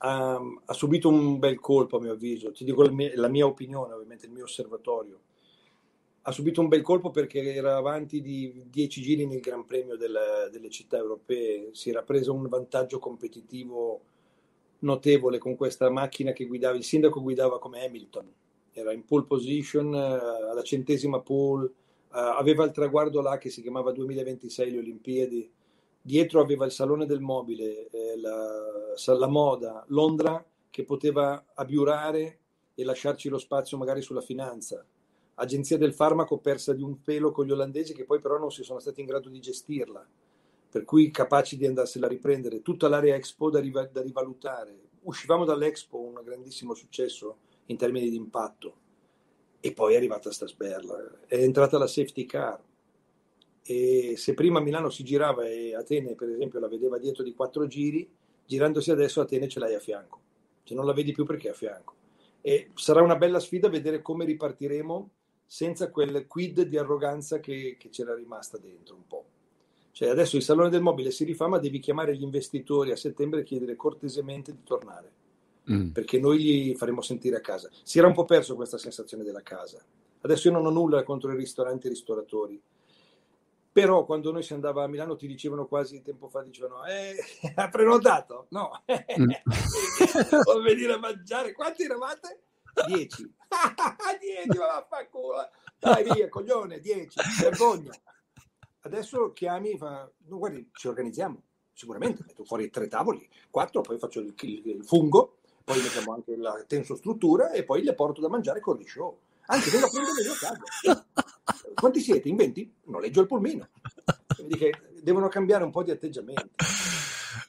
[0.04, 2.50] Ha, ha, subito un bel colpo, a mio avviso.
[2.50, 5.20] Ti dico la mia, la mia opinione, ovviamente, il mio osservatorio.
[6.22, 10.48] Ha subito un bel colpo perché era avanti di 10 giri nel Gran Premio delle,
[10.50, 14.00] delle città europee, si era preso un vantaggio competitivo
[14.82, 18.32] notevole con questa macchina che guidava, il sindaco guidava come Hamilton,
[18.72, 21.70] era in pole position uh, alla centesima pole, uh,
[22.10, 25.50] aveva il traguardo là che si chiamava 2026 le Olimpiadi,
[26.02, 32.38] dietro aveva il Salone del Mobile, eh, la, la moda, Londra che poteva abiurare
[32.74, 34.84] e lasciarci lo spazio magari sulla finanza
[35.42, 38.62] agenzia del farmaco persa di un pelo con gli olandesi che poi però non si
[38.62, 40.06] sono stati in grado di gestirla,
[40.70, 42.62] per cui capaci di andarsela a riprendere.
[42.62, 44.90] Tutta l'area Expo da, riva- da rivalutare.
[45.02, 47.36] Uscivamo dall'Expo, un grandissimo successo
[47.66, 48.76] in termini di impatto,
[49.60, 51.20] e poi è arrivata sta sberla.
[51.26, 52.60] È entrata la safety car.
[53.64, 57.66] E se prima Milano si girava e Atene, per esempio, la vedeva dietro di quattro
[57.66, 58.08] giri,
[58.44, 60.20] girandosi adesso Atene ce l'hai a fianco.
[60.64, 61.94] Cioè non la vedi più perché è a fianco.
[62.40, 65.10] E sarà una bella sfida vedere come ripartiremo
[65.46, 69.24] senza quel quid di arroganza che, che c'era rimasta dentro un po'.
[69.92, 73.40] Cioè adesso il Salone del Mobile si rifà, ma devi chiamare gli investitori a settembre
[73.40, 75.12] e chiedere cortesemente di tornare,
[75.70, 75.90] mm.
[75.90, 77.68] perché noi li faremo sentire a casa.
[77.82, 79.84] Si era un po' perso questa sensazione della casa.
[80.22, 82.60] Adesso io non ho nulla contro i ristoranti e i ristoratori,
[83.72, 87.16] però quando noi si andava a Milano ti dicevano quasi tempo fa, dicevano, eh,
[87.56, 88.46] ha prenotato?
[88.50, 88.82] No,
[89.18, 89.30] mm.
[90.44, 91.52] vuoi venire a mangiare?
[91.52, 92.40] Quanti eravate?
[92.86, 93.34] 10.
[94.20, 95.48] 10, ma vaffanculo.
[95.78, 97.92] Dai via, coglione, 10, vergogna.
[98.80, 101.42] Adesso chiami, fa, no, guardi, ci organizziamo,
[101.72, 106.36] sicuramente, metto fuori tre tavoli, quattro, poi faccio il, il, il fungo, poi mettiamo anche
[106.36, 109.18] la tensostruttura e poi le porto da mangiare con gli show.
[109.46, 111.06] Anche vengo a prendere io a casa.
[111.74, 112.28] Quanti siete?
[112.28, 112.72] In 20?
[112.84, 113.68] Noleggio il pulmino.
[114.34, 114.72] Quindi che
[115.02, 116.50] devono cambiare un po' di atteggiamento.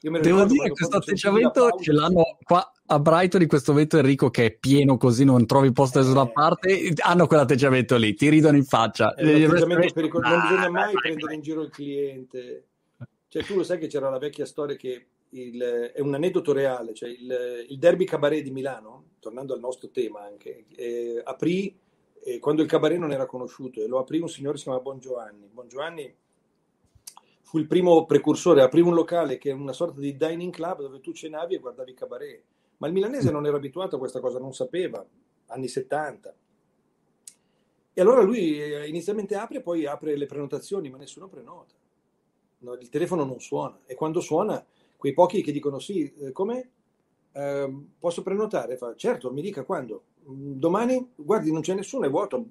[0.00, 4.46] Devo dire che questo atteggiamento ce l'hanno qua a Brighton in questo momento Enrico che
[4.46, 6.32] è pieno così, non trovi posto da nessuna eh.
[6.32, 9.14] parte, hanno quell'atteggiamento lì, ti ridono in faccia.
[9.14, 9.46] Eh,
[9.94, 12.64] pericol- non bisogna mai ah, prendere in giro il cliente.
[13.28, 16.94] Cioè tu lo sai che c'era la vecchia storia che il, è un aneddoto reale,
[16.94, 21.76] cioè il, il, derby cabaret di Milano, tornando al nostro tema anche, eh, aprì
[22.26, 24.80] eh, quando il cabaret non era conosciuto e lo aprì un signore che si chiama
[24.80, 25.46] Bon Giovanni.
[25.52, 26.16] Bon Giovanni
[27.42, 31.00] fu il primo precursore, aprì un locale che è una sorta di dining club dove
[31.00, 32.42] tu cenavi e guardavi i cabaret.
[32.78, 35.04] Ma il milanese non era abituato a questa cosa, non sapeva,
[35.46, 36.34] anni 70.
[37.92, 41.74] E allora lui eh, inizialmente apre, poi apre le prenotazioni, ma nessuno prenota.
[42.58, 43.80] No, il telefono non suona.
[43.84, 44.64] E quando suona,
[44.96, 46.70] quei pochi che dicono sì, come?
[47.32, 48.78] Eh, posso prenotare?
[48.78, 50.04] Fa, certo, mi dica quando.
[50.26, 51.12] Domani?
[51.14, 52.44] Guardi, non c'è nessuno, è vuoto.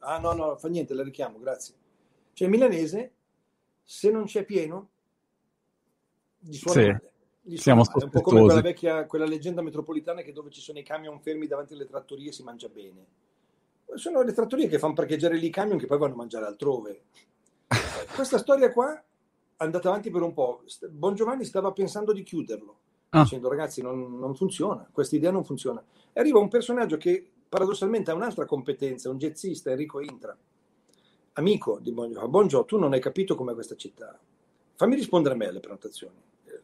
[0.00, 1.74] Ah no, no, fa niente, la richiamo, grazie.
[2.32, 3.12] Cioè il milanese
[3.82, 4.88] se non c'è pieno,
[6.40, 6.86] gli suona sì.
[6.86, 7.10] male.
[7.42, 8.00] Gli Siamo male.
[8.00, 11.20] È un po' come quella vecchia, quella leggenda metropolitana che dove ci sono i camion
[11.20, 13.06] fermi davanti alle trattorie si mangia bene.
[13.94, 17.02] Sono le trattorie che fanno parcheggiare lì i camion che poi vanno a mangiare altrove.
[18.14, 19.02] Questa storia qua è
[19.58, 20.64] andata avanti per un po'.
[20.90, 22.78] Bon Giovanni stava pensando di chiuderlo,
[23.20, 23.22] ah.
[23.22, 25.82] dicendo ragazzi non, non funziona, questa idea non funziona.
[26.12, 30.36] E arriva un personaggio che paradossalmente ha un'altra competenza, un jazzista, Enrico Intra,
[31.34, 34.18] amico di Bonjo, Bonjo, tu non hai capito com'è questa città.
[34.74, 36.14] Fammi rispondere a me alle prenotazioni.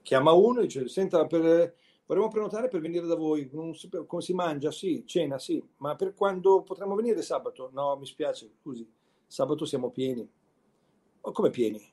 [0.02, 1.74] Chiama uno e dice, senta, per,
[2.06, 3.50] vorremmo prenotare per venire da voi.
[4.06, 4.70] come si mangia?
[4.70, 5.62] Sì, cena, sì.
[5.78, 7.70] Ma per quando potremmo venire sabato?
[7.72, 8.86] No, mi spiace, scusi.
[9.26, 10.28] Sabato siamo pieni.
[11.22, 11.90] O come pieni?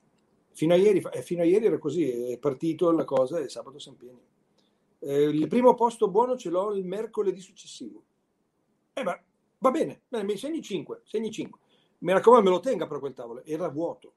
[0.52, 3.80] Fino a, ieri, eh, fino a ieri era così, è partito la cosa e sabato
[3.80, 4.20] siamo pieni.
[5.00, 8.04] Eh, il primo posto buono ce l'ho il mercoledì successivo.
[8.94, 9.20] Eh, ma
[9.58, 11.60] va bene, bene mi segni 5, segni 5
[12.00, 13.44] mi raccomando, me lo tenga per quel tavolo.
[13.44, 14.14] Era vuoto.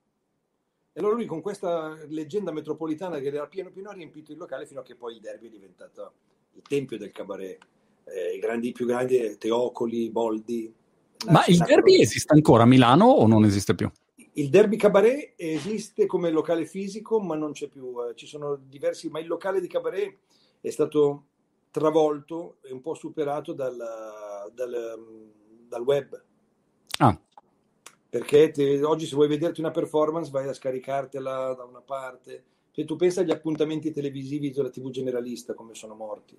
[0.92, 4.66] E allora lui con questa leggenda metropolitana che era pieno pieno ha riempito il locale
[4.66, 6.12] fino a che poi il derby è diventato
[6.52, 7.58] il tempio del cabaret
[8.04, 10.72] eh, i grandi, più grandi, Teocoli, Boldi.
[11.28, 13.90] Ma il derby esiste ancora a Milano o non esiste più?
[14.34, 17.94] Il derby cabaret esiste come locale fisico, ma non c'è più.
[18.08, 20.18] Eh, ci sono diversi, ma il locale di cabaret
[20.62, 21.26] è stato
[21.70, 23.76] travolto e un po' superato dal,
[24.54, 25.32] dal,
[25.68, 26.24] dal web.
[26.98, 27.18] Ah.
[28.08, 32.44] Perché te, oggi se vuoi vederti una performance vai a scaricartela da una parte.
[32.70, 36.38] Se tu pensi agli appuntamenti televisivi della TV generalista come sono morti.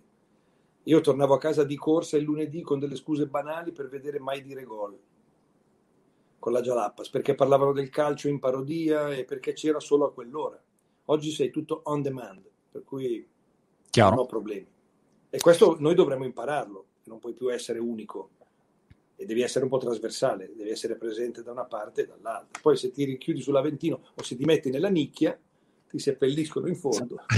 [0.84, 4.42] Io tornavo a casa di corsa il lunedì con delle scuse banali per vedere mai
[4.42, 4.98] dire gol
[6.40, 10.62] con la Jalappas, perché parlavano del calcio in parodia e perché c'era solo a quell'ora.
[11.06, 13.26] Oggi sei tutto on demand, per cui
[13.94, 14.16] Chiaro.
[14.16, 14.66] non ho problemi.
[15.30, 18.32] E questo noi dovremmo impararlo, non puoi più essere unico
[19.16, 22.60] e devi essere un po' trasversale, devi essere presente da una parte e dall'altra.
[22.60, 25.40] Poi se ti richiudi sull'Aventino o se ti metti nella nicchia,
[25.88, 27.18] ti seppelliscono in fondo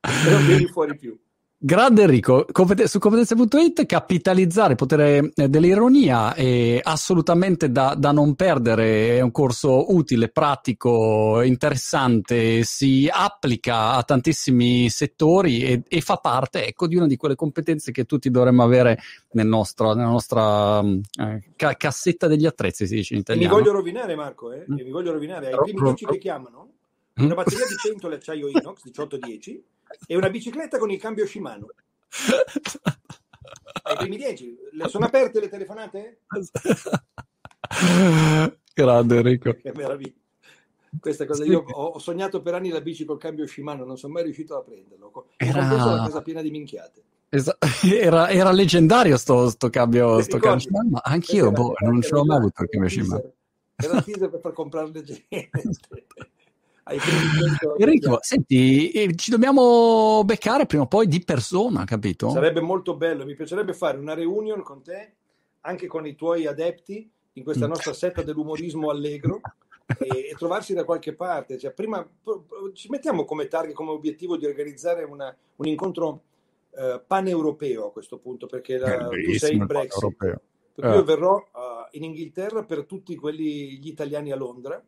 [0.00, 1.18] e non vieni fuori più.
[1.58, 2.44] Grande Enrico,
[2.84, 9.30] su competenze.it capitalizzare il potere eh, dell'ironia è assolutamente da, da, non perdere, è un
[9.30, 16.96] corso utile, pratico, interessante, si applica a tantissimi settori e, e fa parte ecco, di
[16.96, 18.98] una di quelle competenze che tutti dovremmo avere
[19.30, 23.48] nel nostro, nella nostra mm, eh, ca- cassetta degli attrezzi, si dice in italiano.
[23.48, 24.66] E mi voglio rovinare Marco, eh?
[24.70, 24.74] mm.
[24.74, 26.75] mi voglio rovinare, ai primi che chiamano,
[27.16, 29.64] una batteria di pentole acciaio inox 1810
[30.06, 31.68] e una bicicletta con il cambio Shimano.
[33.82, 34.56] Ai primi dieci.
[34.72, 36.20] Le sono aperte le telefonate?
[38.74, 39.54] Grande Enrico.
[39.54, 40.12] Che meraviglia.
[40.98, 44.24] Questa cosa, io ho sognato per anni la bici col cambio Shimano, non sono mai
[44.24, 45.28] riuscito a prenderlo.
[45.36, 47.02] Era una casa piena di minchiate.
[47.82, 52.24] Era, era leggendario sto, sto cambio, sto cambio Shimano, ma anch'io boh, non ce l'ho
[52.24, 53.32] mai avuto il cambio Shimano.
[53.74, 54.90] Era il teaser per far comprare
[56.94, 57.74] le gente.
[57.78, 62.30] Enrico, senti, eh, ci dobbiamo beccare prima o poi di persona, capito?
[62.30, 65.14] Sarebbe molto bello, mi piacerebbe fare una reunion con te,
[65.62, 67.68] anche con i tuoi adepti, in questa mm.
[67.68, 69.40] nostra setta dell'umorismo allegro,
[69.98, 71.58] e, e, trovarsi da qualche parte.
[71.58, 72.06] Cioè, prima
[72.72, 76.22] ci mettiamo come target, come obiettivo di organizzare una, un incontro
[76.70, 80.16] uh, paneuropeo a questo punto, perché la, tu sei il Brexit.
[80.16, 81.04] Per cui io eh.
[81.04, 84.82] verrò uh, in Inghilterra per tutti quelli, gli italiani a Londra,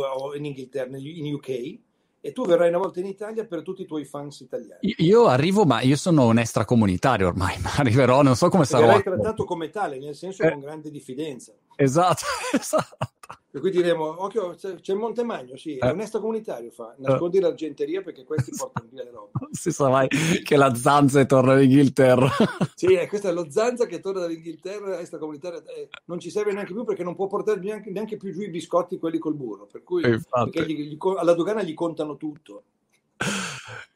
[0.00, 1.78] o, in Inghilterra, in UK,
[2.24, 4.94] e tu verrai una volta in Italia per tutti i tuoi fans italiani.
[4.98, 8.86] Io arrivo, ma io sono un extracomunitario ormai, ma arriverò, non so come sarò.
[8.86, 10.50] Sarai trattato come tale, nel senso eh.
[10.52, 11.52] con grande diffidenza.
[11.74, 12.22] Esatto,
[12.56, 13.10] esatto.
[13.50, 15.90] Per cui diremo, occhio, c'è, c'è Montemagno, sì, è eh.
[15.90, 17.40] un extracomunitario, fa, nascondi eh.
[17.42, 19.30] l'argenteria perché questi portano via le robe.
[19.50, 22.30] si sa mai che la zanza torna in Inghilterra.
[22.74, 26.72] sì, eh, questo è lo zanza che torna dall'Inghilterra, extracomunitaria, eh, non ci serve neanche
[26.72, 29.82] più perché non può portare neanche, neanche più giù i biscotti quelli col burro, per
[29.82, 32.62] cui gli, gli, alla dogana gli contano tutto.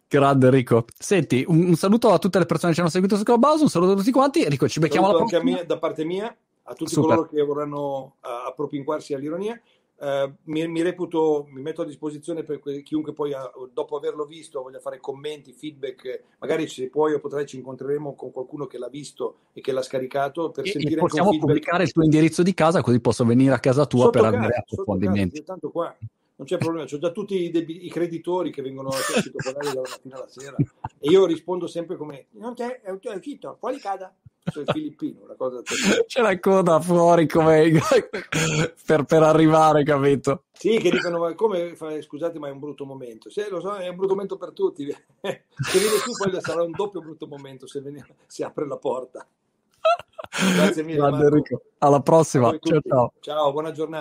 [0.09, 0.84] Grande Enrico.
[0.97, 3.70] Senti, un, un, saluto a tutte le persone che ci hanno seguito su Clubhouse, un
[3.70, 4.43] saluto a tutti quanti.
[4.43, 5.41] Enrico, ci becchiamo alla prossima.
[5.41, 6.37] Anche a me, da parte mia
[6.67, 7.11] a tutti Super.
[7.11, 9.61] coloro che vorranno uh, appropinquarsi all'ironia.
[9.99, 14.27] Uh, mi, mi, reputo, mi metto a disposizione per que- chiunque poi uh, dopo averlo
[14.27, 18.77] visto voglia fare commenti, feedback, magari se puoi o potrai ci incontreremo con qualcuno che
[18.77, 22.43] l'ha visto e che l'ha scaricato per e, sentire e possiamo pubblicare il tuo indirizzo
[22.43, 25.43] di casa così posso venire a casa tua sotto per casa, avere approfondimenti.
[25.43, 25.97] Tanto qua
[26.39, 29.89] non c'è problema, ho già tutti i, debi- i creditori che vengono a citofonare dalla
[29.89, 34.14] mattina alla sera e io rispondo sempre come non c'è, è uscito, fuori casa
[34.55, 35.61] il filippino, una cosa
[36.07, 37.70] C'è la coda fuori come
[38.84, 40.44] per, per, arrivare, capito?
[40.53, 43.28] Sì, che dicono, ma come fai, scusate, ma è un brutto momento.
[43.30, 44.84] Sì, lo so, è un brutto momento per tutti.
[45.20, 49.26] se viene tu poi sarà un doppio brutto momento se viene, si apre la porta.
[50.55, 51.42] Grazie mille.
[51.78, 52.51] Alla prossima.
[52.59, 53.12] Ciao, ciao.
[53.20, 53.94] Ciao, buona giornata.